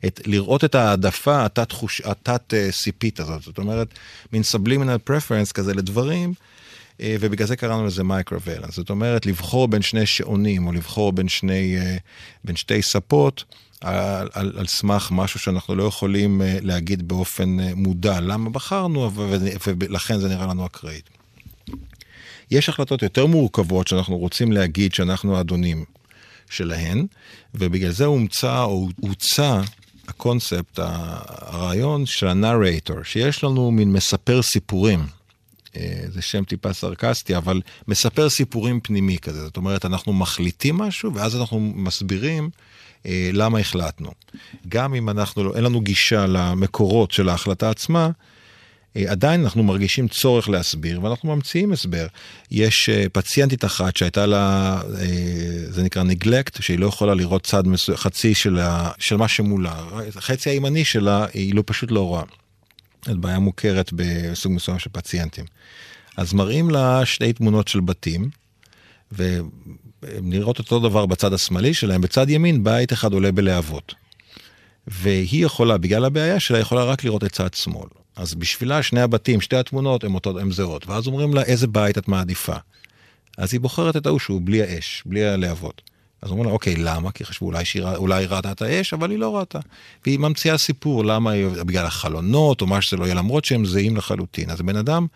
את, 0.06 0.20
לראות 0.26 0.64
את 0.64 0.74
העדפה 0.74 1.46
התת-סיפית 2.04 3.20
הזאת, 3.20 3.42
זאת 3.42 3.58
אומרת, 3.58 3.88
מין 4.32 4.42
סבלימינל 4.42 4.98
פרפרנס 4.98 5.52
כזה 5.52 5.74
לדברים. 5.74 6.34
אה, 7.00 7.16
ובגלל 7.20 7.46
זה 7.46 7.56
קראנו 7.56 7.86
לזה 7.86 8.04
micro-valence. 8.04 8.76
זאת 8.76 8.90
אומרת, 8.90 9.26
לבחור 9.26 9.68
בין 9.68 9.82
שני 9.82 10.06
שעונים, 10.06 10.66
או 10.66 10.72
לבחור 10.72 11.12
בין, 11.12 11.28
שני, 11.28 11.76
אה, 11.78 11.96
בין 12.44 12.56
שתי 12.56 12.82
ספות, 12.82 13.44
על, 13.80 14.28
על, 14.32 14.52
על 14.56 14.66
סמך 14.66 15.08
משהו 15.12 15.40
שאנחנו 15.40 15.74
לא 15.74 15.84
יכולים 15.84 16.42
אה, 16.42 16.58
להגיד 16.60 17.08
באופן 17.08 17.56
מודע 17.74 18.20
למה 18.20 18.50
בחרנו, 18.50 19.10
ולכן 19.78 20.18
זה 20.18 20.28
נראה 20.28 20.46
לנו 20.46 20.66
אקראית. 20.66 21.10
יש 22.50 22.68
החלטות 22.68 23.02
יותר 23.02 23.26
מורכבות 23.26 23.88
שאנחנו 23.88 24.18
רוצים 24.18 24.52
להגיד 24.52 24.94
שאנחנו 24.94 25.36
האדונים 25.36 25.84
שלהן, 26.50 27.06
ובגלל 27.54 27.90
זה 27.90 28.04
הומצא 28.04 28.62
או 28.62 28.88
הוצע 29.00 29.60
הקונספט, 30.08 30.78
הרעיון 30.78 32.06
של 32.06 32.26
ה 32.26 32.34
narrator, 32.34 33.02
שיש 33.02 33.44
לנו 33.44 33.70
מין 33.70 33.92
מספר 33.92 34.42
סיפורים. 34.42 35.06
אה, 35.76 36.02
זה 36.08 36.22
שם 36.22 36.44
טיפה 36.44 36.72
סרקסטי, 36.72 37.36
אבל 37.36 37.60
מספר 37.88 38.28
סיפורים 38.28 38.80
פנימי 38.80 39.18
כזה. 39.18 39.40
זאת 39.40 39.56
אומרת, 39.56 39.84
אנחנו 39.84 40.12
מחליטים 40.12 40.76
משהו, 40.76 41.14
ואז 41.14 41.36
אנחנו 41.36 41.60
מסבירים 41.60 42.50
אה, 43.06 43.30
למה 43.32 43.58
החלטנו. 43.58 44.10
גם 44.68 44.94
אם 44.94 45.08
אנחנו, 45.08 45.44
לא, 45.44 45.52
אין 45.56 45.64
לנו 45.64 45.80
גישה 45.80 46.26
למקורות 46.26 47.10
של 47.10 47.28
ההחלטה 47.28 47.70
עצמה, 47.70 48.10
אה, 48.96 49.10
עדיין 49.10 49.42
אנחנו 49.42 49.62
מרגישים 49.62 50.08
צורך 50.08 50.48
להסביר, 50.48 51.04
ואנחנו 51.04 51.36
ממציאים 51.36 51.72
הסבר. 51.72 52.06
יש 52.50 52.88
אה, 52.88 53.04
פציינטית 53.12 53.64
אחת 53.64 53.96
שהייתה 53.96 54.26
לה, 54.26 54.80
אה, 55.00 55.06
זה 55.68 55.82
נקרא 55.82 56.02
נגלקט, 56.02 56.62
שהיא 56.62 56.78
לא 56.78 56.86
יכולה 56.86 57.14
לראות 57.14 57.46
צד 57.46 57.66
מסו... 57.66 57.96
חצי 57.96 58.34
של, 58.34 58.58
ה... 58.58 58.90
של 58.98 59.16
מה 59.16 59.28
שמולה. 59.28 59.84
החצי 60.16 60.50
הימני 60.50 60.84
שלה, 60.84 61.26
היא 61.34 61.54
לא 61.54 61.62
פשוט 61.66 61.90
לא 61.90 62.06
רואה. 62.06 62.22
בעיה 63.08 63.38
מוכרת 63.38 63.90
בסוג 63.92 64.52
מסוים 64.52 64.78
של 64.78 64.90
פציינטים. 64.92 65.44
אז 66.16 66.32
מראים 66.32 66.70
לה 66.70 67.06
שתי 67.06 67.32
תמונות 67.32 67.68
של 67.68 67.80
בתים, 67.80 68.30
ונראות 69.12 70.58
אותו 70.58 70.80
דבר 70.80 71.06
בצד 71.06 71.32
השמאלי 71.32 71.74
שלהם, 71.74 72.00
בצד 72.00 72.30
ימין 72.30 72.64
בית 72.64 72.92
אחד 72.92 73.12
עולה 73.12 73.32
בלהבות. 73.32 73.94
והיא 74.86 75.46
יכולה, 75.46 75.78
בגלל 75.78 76.04
הבעיה 76.04 76.40
שלה, 76.40 76.58
יכולה 76.58 76.84
רק 76.84 77.04
לראות 77.04 77.24
את 77.24 77.32
צד 77.32 77.54
שמאל. 77.54 77.88
אז 78.16 78.34
בשבילה 78.34 78.82
שני 78.82 79.00
הבתים, 79.00 79.40
שתי 79.40 79.56
התמונות 79.56 80.04
הן 80.04 80.50
זהות, 80.50 80.86
ואז 80.86 81.06
אומרים 81.06 81.34
לה 81.34 81.42
איזה 81.42 81.66
בית 81.66 81.98
את 81.98 82.08
מעדיפה. 82.08 82.56
אז 83.38 83.52
היא 83.52 83.60
בוחרת 83.60 83.96
את 83.96 84.06
ההוא 84.06 84.18
שהוא 84.18 84.40
בלי 84.44 84.62
האש, 84.62 85.02
בלי 85.06 85.24
הלהבות. 85.24 85.91
אז 86.22 86.30
אומרים 86.30 86.46
לה, 86.46 86.52
אוקיי, 86.52 86.76
למה? 86.76 87.12
כי 87.12 87.24
חשבו 87.24 87.46
אולי 87.46 87.64
שהיא 87.64 87.82
אולי 87.82 88.26
ראתה 88.26 88.52
את 88.52 88.62
האש, 88.62 88.92
אבל 88.94 89.10
היא 89.10 89.18
לא 89.18 89.36
ראתה. 89.36 89.58
והיא 90.06 90.18
ממציאה 90.18 90.58
סיפור, 90.58 91.04
למה 91.04 91.30
היא, 91.30 91.46
בגלל 91.46 91.86
החלונות, 91.86 92.60
או 92.60 92.66
מה 92.66 92.82
שזה 92.82 92.96
לא 92.96 93.04
יהיה, 93.04 93.14
למרות 93.14 93.44
שהם 93.44 93.64
זהים 93.64 93.96
לחלוטין. 93.96 94.50
אז 94.50 94.62
בן 94.62 94.76
אדם 94.76 95.06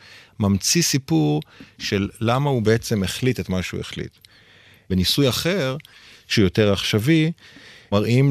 ממציא 0.40 0.82
סיפור 0.82 1.42
של 1.78 2.08
למה 2.20 2.50
הוא 2.50 2.62
בעצם 2.62 3.02
החליט 3.02 3.40
את 3.40 3.48
מה 3.48 3.62
שהוא 3.62 3.80
החליט. 3.80 4.12
בניסוי 4.90 5.28
אחר, 5.28 5.76
שהוא 6.28 6.42
יותר 6.42 6.72
עכשווי, 6.72 7.32
מראים 7.92 8.30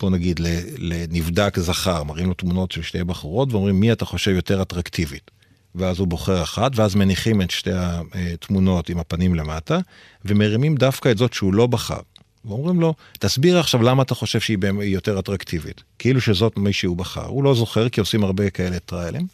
בוא 0.00 0.10
נגיד, 0.10 0.40
לנבדק 0.78 1.58
זכר, 1.58 2.02
מראים 2.02 2.26
לו 2.26 2.34
תמונות 2.34 2.72
של 2.72 2.82
שתי 2.82 3.04
בחורות 3.04 3.52
ואומרים 3.52 3.80
מי 3.80 3.92
אתה 3.92 4.04
חושב 4.04 4.30
יותר 4.30 4.62
אטרקטיבית. 4.62 5.30
ואז 5.78 5.98
הוא 5.98 6.08
בוחר 6.08 6.42
אחת, 6.42 6.72
ואז 6.74 6.94
מניחים 6.94 7.42
את 7.42 7.50
שתי 7.50 7.70
התמונות 7.72 8.88
עם 8.88 8.98
הפנים 8.98 9.34
למטה, 9.34 9.78
ומרימים 10.24 10.76
דווקא 10.76 11.10
את 11.10 11.18
זאת 11.18 11.32
שהוא 11.32 11.54
לא 11.54 11.66
בחר. 11.66 12.00
ואומרים 12.44 12.80
לו, 12.80 12.94
תסביר 13.18 13.58
עכשיו 13.58 13.82
למה 13.82 14.02
אתה 14.02 14.14
חושב 14.14 14.40
שהיא 14.40 14.58
יותר 14.82 15.18
אטרקטיבית. 15.18 15.82
כאילו 15.98 16.20
שזאת 16.20 16.56
מי 16.56 16.72
שהוא 16.72 16.96
בחר. 16.96 17.26
הוא 17.26 17.44
לא 17.44 17.54
זוכר 17.54 17.88
כי 17.88 18.00
עושים 18.00 18.24
הרבה 18.24 18.50
כאלה 18.50 18.78
טריילים. 18.78 19.26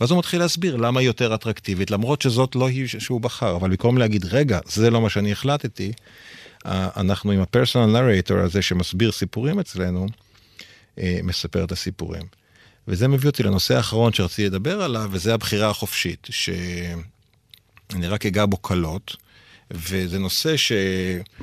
ואז 0.00 0.10
הוא 0.10 0.18
מתחיל 0.18 0.40
להסביר 0.40 0.76
למה 0.76 1.00
היא 1.00 1.06
יותר 1.06 1.34
אטרקטיבית, 1.34 1.90
למרות 1.90 2.22
שזאת 2.22 2.56
לא 2.56 2.68
היא 2.68 2.86
שהוא 2.86 3.20
בחר. 3.20 3.56
אבל 3.56 3.70
במקום 3.70 3.98
להגיד, 3.98 4.24
רגע, 4.24 4.58
זה 4.66 4.90
לא 4.90 5.00
מה 5.00 5.10
שאני 5.10 5.32
החלטתי, 5.32 5.92
אנחנו 6.66 7.32
עם 7.32 7.40
הפרסונל 7.40 8.00
נרייטור 8.00 8.38
הזה 8.38 8.62
שמסביר 8.62 9.12
סיפורים 9.12 9.60
אצלנו, 9.60 10.06
אה, 10.98 11.20
מספר 11.22 11.64
את 11.64 11.72
הסיפורים. 11.72 12.39
וזה 12.90 13.08
מביא 13.08 13.28
אותי 13.28 13.42
לנושא 13.42 13.76
האחרון 13.76 14.12
שרציתי 14.12 14.46
לדבר 14.46 14.82
עליו, 14.82 15.08
וזה 15.12 15.34
הבחירה 15.34 15.70
החופשית, 15.70 16.26
שאני 16.30 18.06
רק 18.08 18.26
אגע 18.26 18.46
בו 18.46 18.56
קלות, 18.56 19.16
וזה 19.70 20.18
נושא 20.18 20.54
שעד 20.56 21.34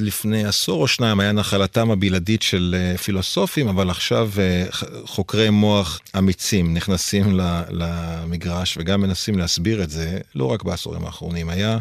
לפני 0.00 0.44
עשור 0.44 0.82
או 0.82 0.88
שניים 0.88 1.20
היה 1.20 1.32
נחלתם 1.32 1.90
הבלעדית 1.90 2.42
של 2.42 2.76
אה, 2.78 2.98
פילוסופים, 2.98 3.68
אבל 3.68 3.90
עכשיו 3.90 4.30
אה, 4.38 4.66
חוקרי 5.04 5.50
מוח 5.50 6.00
אמיצים 6.18 6.74
נכנסים 6.74 7.40
למגרש 7.70 8.78
וגם 8.80 9.00
מנסים 9.00 9.38
להסביר 9.38 9.82
את 9.82 9.90
זה, 9.90 10.18
לא 10.34 10.44
רק 10.44 10.62
בעשורים 10.62 11.04
האחרונים. 11.04 11.48
היה 11.48 11.78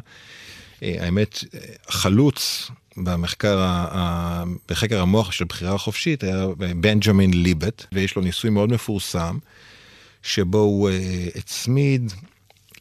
האמת, 0.81 1.43
חלוץ 1.89 2.71
במחקר, 2.97 3.85
בחקר 4.69 5.01
המוח 5.01 5.31
של 5.31 5.45
בחירה 5.45 5.77
חופשית 5.77 6.23
היה 6.23 6.47
בנג'מין 6.57 7.33
ליבט, 7.33 7.85
ויש 7.91 8.15
לו 8.15 8.21
ניסוי 8.21 8.49
מאוד 8.49 8.69
מפורסם, 8.71 9.37
שבו 10.23 10.57
הוא 10.57 10.89
אה, 10.89 11.27
הצמיד 11.35 12.13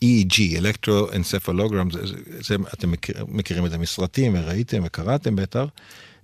EEG, 0.05 0.59
אלקטרואנספלוגרם, 0.59 1.89
אתם 2.75 2.91
מכיר, 2.91 3.25
מכירים 3.29 3.67
את 3.67 3.71
זה 3.71 3.79
מסרטים 3.79 4.35
וראיתם 4.35 4.83
וקראתם 4.85 5.37
בטח, 5.37 5.65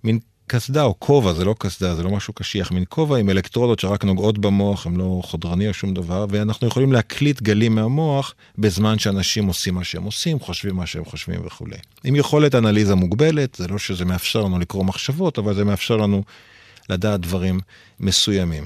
מין 0.05 0.19
קסדה 0.53 0.83
או 0.83 0.95
כובע, 0.99 1.33
זה 1.33 1.45
לא 1.45 1.55
קסדה, 1.59 1.95
זה 1.95 2.03
לא 2.03 2.11
משהו 2.11 2.35
קשיח, 2.35 2.73
מין 2.73 2.85
כובע 2.89 3.17
עם 3.19 3.31
אלקטרודות 3.31 3.79
שרק 3.79 4.05
נוגעות 4.05 4.39
במוח, 4.39 4.87
הם 4.87 4.99
לא 4.99 5.21
חודרני 5.25 5.69
או 5.69 5.75
שום 5.75 5.95
דבר, 5.95 6.27
ואנחנו 6.31 6.67
יכולים 6.67 6.93
להקליט 6.93 7.43
גלים 7.43 7.75
מהמוח 7.75 8.35
בזמן 8.59 8.99
שאנשים 8.99 9.47
עושים 9.47 9.75
מה 9.75 9.85
שהם 9.85 10.03
עושים, 10.03 10.41
חושבים 10.41 10.77
מה 10.77 10.87
שהם 10.87 11.05
חושבים 11.05 11.47
וכולי. 11.47 11.77
עם 12.05 12.17
יכולת 12.17 12.55
אנליזה 12.55 12.95
מוגבלת, 12.95 13.55
זה 13.55 13.69
לא 13.69 13.79
שזה 13.79 14.05
מאפשר 14.05 14.41
לנו 14.41 14.59
לקרוא 14.59 14.85
מחשבות, 14.85 15.39
אבל 15.39 15.55
זה 15.55 15.65
מאפשר 15.65 15.97
לנו 15.97 16.23
לדעת 16.91 17.21
דברים 17.21 17.61
מסוימים. 18.01 18.65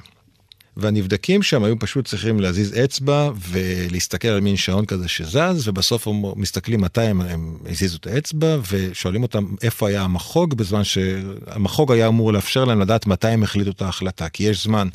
והנבדקים 0.77 1.43
שם 1.43 1.65
היו 1.65 1.79
פשוט 1.79 2.07
צריכים 2.07 2.41
להזיז 2.41 2.79
אצבע 2.85 3.31
ולהסתכל 3.51 4.29
על 4.29 4.41
מין 4.41 4.57
שעון 4.57 4.85
כזה 4.85 5.09
שזז, 5.09 5.69
ובסוף 5.69 6.09
הם 6.09 6.23
מסתכלים 6.37 6.81
מתי 6.81 7.01
הם, 7.01 7.21
הם 7.21 7.57
הזיזו 7.71 7.97
את 7.97 8.07
האצבע, 8.07 8.57
ושואלים 8.71 9.23
אותם 9.23 9.45
איפה 9.63 9.89
היה 9.89 10.03
המחוג, 10.03 10.55
בזמן 10.55 10.85
שהמחוג 10.85 11.93
היה 11.93 12.09
אמור 12.09 12.33
לאפשר 12.33 12.65
להם 12.65 12.81
לדעת 12.81 13.07
מתי 13.07 13.29
הם 13.29 13.43
החליטו 13.43 13.71
את 13.71 13.83
ההחלטה, 13.83 14.29
כי 14.29 14.43
יש 14.43 14.65
זמן 14.65 14.89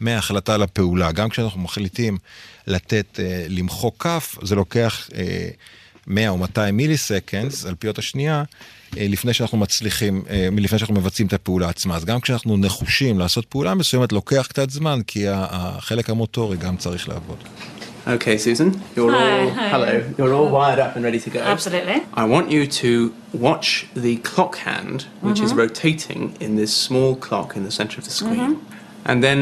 מההחלטה 0.00 0.56
לפעולה. 0.56 1.12
גם 1.12 1.28
כשאנחנו 1.28 1.60
מחליטים 1.60 2.18
לתת, 2.66 3.20
אה, 3.22 3.46
למחוק 3.48 4.02
כף, 4.02 4.38
זה 4.42 4.54
לוקח 4.54 5.08
אה, 5.14 5.48
100 6.06 6.28
או 6.28 6.36
200 6.36 6.76
מיליסקנדס, 6.76 7.66
על 7.66 7.74
פיות 7.74 7.98
השנייה, 7.98 8.44
אה, 8.98 9.06
לפני 9.08 9.34
שאנחנו 9.34 9.58
מצליחים, 9.58 10.22
אה, 10.30 10.48
לפני 10.56 10.78
שאנחנו 10.78 10.94
מבצעים 10.94 11.28
את 11.28 11.32
הפעולה 11.32 11.68
עצמה. 11.68 11.96
אז 11.96 12.04
גם 12.04 12.20
כשאנחנו 12.20 12.56
נחושים 12.56 13.18
לעשות 13.18 13.44
פעולה 13.44 13.74
מסוימת, 13.74 14.12
לוקח 14.12 14.46
קצת 14.48 14.70
זמן, 14.70 15.00
כי 15.06 15.24
החלק 15.28 16.10
המוטורי 16.10 16.56
גם 16.56 16.76
צריך 16.76 17.08
לעבוד. 17.08 17.38
Okay, 18.06 18.38
Susan, 18.38 18.80
you're 18.94 19.10
hi, 19.10 19.40
all 19.40 19.50
hi. 19.50 19.68
hello. 19.68 20.04
You're 20.16 20.32
all 20.32 20.48
wired 20.48 20.78
up 20.78 20.94
and 20.94 21.02
ready 21.02 21.18
to 21.18 21.28
go. 21.28 21.40
Absolutely. 21.40 21.98
I 22.14 22.24
want 22.24 22.52
you 22.52 22.62
to 22.82 23.12
watch 23.32 23.68
the 23.96 24.18
clock 24.18 24.54
hand, 24.58 25.06
which 25.26 25.40
is 25.40 25.52
rotating 25.52 26.22
in 26.38 26.54
this 26.54 26.72
small 26.86 27.16
clock 27.16 27.56
in 27.56 27.64
the 27.64 27.72
center 27.72 27.96
of 27.98 28.04
the 28.04 28.14
screen, 28.20 28.64
and 29.04 29.24
then 29.24 29.38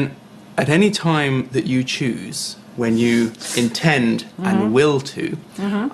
at 0.57 0.67
any 0.77 0.89
time 0.89 1.35
that 1.55 1.65
you 1.67 1.83
choose, 1.83 2.55
when 2.77 2.97
you 2.97 3.31
intend 3.63 4.25
and 4.49 4.73
will 4.73 4.99
to, 5.15 5.25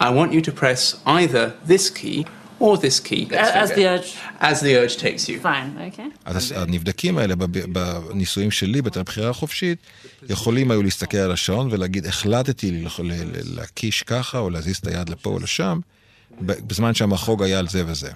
I 0.07 0.09
want 0.09 0.31
you 0.35 0.41
to 0.41 0.51
press 0.51 0.81
either 1.05 1.43
this 1.65 1.89
key 1.89 2.25
or 2.59 2.77
this 2.77 2.99
key. 2.99 3.23
As, 3.43 3.49
as 3.63 3.69
the 3.77 3.85
urge. 3.93 4.09
As 4.39 4.57
the 4.61 4.73
urge 4.81 4.95
takes 4.97 5.23
you. 5.29 5.39
Fine, 5.39 5.69
okay. 5.87 6.09
אז 6.25 6.53
הנבדקים 6.57 7.17
האלה 7.17 7.35
בניסויים 7.71 8.51
שלי, 8.51 8.81
בתור 8.81 9.01
הבחירה 9.01 9.29
החופשית, 9.29 9.77
יכולים 10.29 10.71
היו 10.71 10.83
להסתכל 10.83 11.17
על 11.17 11.31
השעון 11.31 11.67
ולהגיד, 11.71 12.05
החלטתי 12.05 12.71
ל- 12.71 12.87
ל- 12.99 13.11
ל- 13.11 13.55
להקיש 13.55 14.03
ככה, 14.03 14.37
או 14.37 14.49
להזיז 14.49 14.77
את 14.77 14.87
היד 14.87 15.09
לפה 15.09 15.29
או 15.29 15.39
לשם, 15.39 15.79
בזמן 16.41 16.93
שהמחוג 16.93 17.43
היה 17.43 17.59
על 17.59 17.67
זה 17.67 17.83
וזה. 17.87 18.11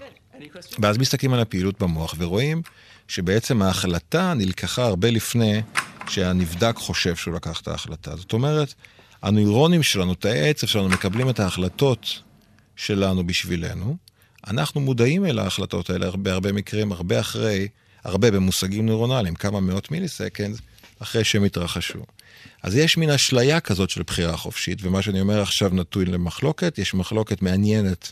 ואז 0.79 0.97
מסתכלים 0.97 1.33
על 1.33 1.39
הפעילות 1.39 1.81
במוח 1.81 2.15
ורואים 2.17 2.61
שבעצם 3.07 3.61
ההחלטה 3.61 4.33
נלקחה 4.33 4.85
הרבה 4.85 5.11
לפני 5.11 5.61
שהנבדק 6.09 6.75
חושב 6.77 7.15
שהוא 7.15 7.33
לקח 7.35 7.61
את 7.61 7.67
ההחלטה. 7.67 8.15
זאת 8.15 8.33
אומרת, 8.33 8.73
הנוירונים 9.21 9.83
שלנו, 9.83 10.15
תאי 10.15 10.39
העצב 10.39 10.67
שלנו, 10.67 10.89
מקבלים 10.89 11.29
את 11.29 11.39
ההחלטות 11.39 12.21
שלנו 12.75 13.27
בשבילנו. 13.27 13.97
אנחנו 14.47 14.81
מודעים 14.81 15.25
אל 15.25 15.39
ההחלטות 15.39 15.89
האלה 15.89 16.11
בהרבה 16.11 16.51
מקרים, 16.51 16.91
הרבה 16.91 17.19
אחרי, 17.19 17.67
הרבה 18.03 18.31
במושגים 18.31 18.85
נוירונליים, 18.85 19.35
כמה 19.35 19.59
מאות 19.59 19.91
מיליסקנד 19.91 20.55
אחרי 20.99 21.23
שהם 21.23 21.43
התרחשו. 21.43 22.05
אז 22.63 22.75
יש 22.75 22.97
מין 22.97 23.09
אשליה 23.09 23.59
כזאת 23.59 23.89
של 23.89 24.03
בחירה 24.03 24.37
חופשית, 24.37 24.79
ומה 24.81 25.01
שאני 25.01 25.21
אומר 25.21 25.41
עכשיו 25.41 25.69
נתון 25.73 26.07
למחלוקת, 26.07 26.77
יש 26.77 26.93
מחלוקת 26.93 27.41
מעניינת 27.41 28.11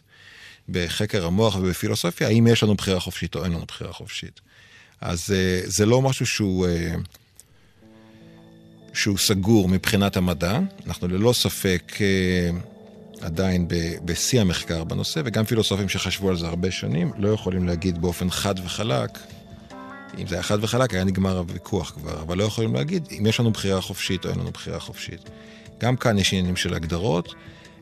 בחקר 0.69 1.25
המוח 1.25 1.56
ובפילוסופיה, 1.56 2.27
האם 2.27 2.47
יש 2.47 2.63
לנו 2.63 2.75
בחירה 2.75 2.99
חופשית 2.99 3.36
או 3.36 3.43
אין 3.43 3.51
לנו 3.51 3.65
בחירה 3.65 3.93
חופשית. 3.93 4.41
אז 5.01 5.34
אה, 5.36 5.62
זה 5.65 5.86
לא 5.86 6.01
משהו 6.01 6.25
שהוא... 6.25 6.67
שהוא 8.93 9.17
סגור 9.17 9.69
מבחינת 9.69 10.17
המדע, 10.17 10.60
אנחנו 10.88 11.08
ללא 11.08 11.34
ספק 11.34 11.93
אה, 12.01 12.49
עדיין 13.21 13.67
בשיא 14.06 14.41
המחקר 14.41 14.84
בנושא, 14.84 15.21
וגם 15.25 15.45
פילוסופים 15.45 15.89
שחשבו 15.89 16.29
על 16.29 16.38
זה 16.38 16.47
הרבה 16.47 16.71
שנים 16.71 17.12
לא 17.17 17.29
יכולים 17.29 17.67
להגיד 17.67 18.01
באופן 18.01 18.29
חד 18.29 18.56
וחלק, 18.65 19.19
אם 20.17 20.27
זה 20.27 20.36
היה 20.36 20.43
חד 20.43 20.63
וחלק 20.63 20.93
היה 20.93 21.03
נגמר 21.03 21.38
הוויכוח 21.38 21.91
כבר, 21.91 22.21
אבל 22.21 22.38
לא 22.38 22.43
יכולים 22.43 22.75
להגיד 22.75 23.08
אם 23.19 23.25
יש 23.25 23.39
לנו 23.39 23.51
בחירה 23.51 23.82
חופשית 23.82 24.25
או 24.25 24.29
אין 24.29 24.39
לנו 24.39 24.51
בחירה 24.51 24.79
חופשית. 24.79 25.29
גם 25.79 25.95
כאן 25.95 26.17
יש 26.17 26.34
עניינים 26.34 26.56
של 26.56 26.73
הגדרות, 26.73 27.36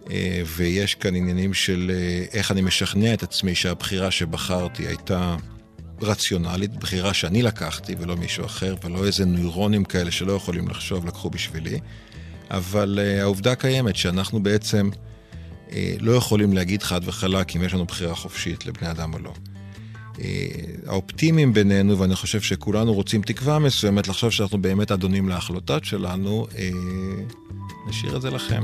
אה, 0.09 0.41
ויש 0.45 0.95
כאן 0.95 1.15
עניינים 1.15 1.53
של 1.53 1.91
אה, 1.93 2.25
איך 2.33 2.51
אני 2.51 2.61
משכנע 2.61 3.13
את 3.13 3.23
עצמי 3.23 3.55
שהבחירה 3.55 4.11
שבחרתי 4.11 4.87
הייתה 4.87 5.35
רציונלית, 6.01 6.71
בחירה 6.71 7.13
שאני 7.13 7.41
לקחתי 7.41 7.95
ולא 7.99 8.15
מישהו 8.15 8.45
אחר, 8.45 8.75
ולא 8.83 9.05
איזה 9.05 9.25
נוירונים 9.25 9.83
כאלה 9.83 10.11
שלא 10.11 10.33
יכולים 10.33 10.67
לחשוב 10.67 11.05
לקחו 11.05 11.29
בשבילי. 11.29 11.79
אבל 12.51 12.99
uh, 13.01 13.21
העובדה 13.21 13.55
קיימת 13.55 13.95
שאנחנו 13.95 14.43
בעצם 14.43 14.89
uh, 15.67 15.73
לא 15.99 16.11
יכולים 16.11 16.53
להגיד 16.53 16.83
חד 16.83 17.01
וחלק 17.03 17.55
אם 17.55 17.63
יש 17.63 17.73
לנו 17.73 17.85
בחירה 17.85 18.15
חופשית 18.15 18.65
לבני 18.65 18.91
אדם 18.91 19.13
או 19.13 19.19
לא. 19.19 19.33
Uh, 20.13 20.19
האופטימיים 20.87 21.53
בינינו, 21.53 21.99
ואני 21.99 22.15
חושב 22.15 22.41
שכולנו 22.41 22.93
רוצים 22.93 23.21
תקווה 23.21 23.59
מסוימת 23.59 24.07
לחשוב 24.07 24.29
שאנחנו 24.29 24.61
באמת 24.61 24.91
אדונים 24.91 25.29
להחלטות 25.29 25.85
שלנו, 25.85 26.47
uh, 26.51 26.55
נשאיר 27.89 28.15
את 28.15 28.21
זה 28.21 28.29
לכם. 28.29 28.63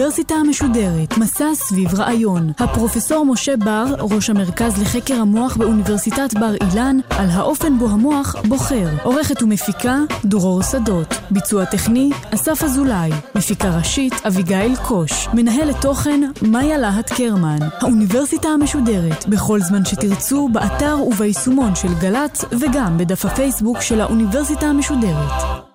האוניברסיטה 0.00 0.34
המשודרת, 0.34 1.18
מסע 1.18 1.54
סביב 1.54 1.94
רעיון. 1.94 2.52
הפרופסור 2.58 3.26
משה 3.26 3.56
בר, 3.56 3.84
ראש 3.98 4.30
המרכז 4.30 4.82
לחקר 4.82 5.14
המוח 5.14 5.56
באוניברסיטת 5.56 6.34
בר 6.34 6.54
אילן, 6.54 6.98
על 7.10 7.30
האופן 7.30 7.78
בו 7.78 7.88
המוח 7.88 8.36
בוחר. 8.48 8.88
עורכת 9.02 9.42
ומפיקה, 9.42 9.98
דרור 10.24 10.62
שדות. 10.62 11.14
ביצוע 11.30 11.64
טכני, 11.64 12.10
אסף 12.34 12.64
אזולאי. 12.64 13.10
מפיקה 13.34 13.76
ראשית, 13.76 14.14
אביגיל 14.26 14.76
קוש. 14.76 15.28
מנהלת 15.34 15.76
תוכן, 15.80 16.20
מאיה 16.42 16.78
להט 16.78 17.12
קרמן. 17.12 17.58
האוניברסיטה 17.78 18.48
המשודרת, 18.48 19.28
בכל 19.28 19.60
זמן 19.60 19.84
שתרצו, 19.84 20.48
באתר 20.52 20.96
וביישומון 21.06 21.74
של 21.74 21.94
גל"צ, 22.00 22.44
וגם 22.60 22.98
בדף 22.98 23.24
הפייסבוק 23.24 23.80
של 23.80 24.00
האוניברסיטה 24.00 24.66
המשודרת. 24.66 25.69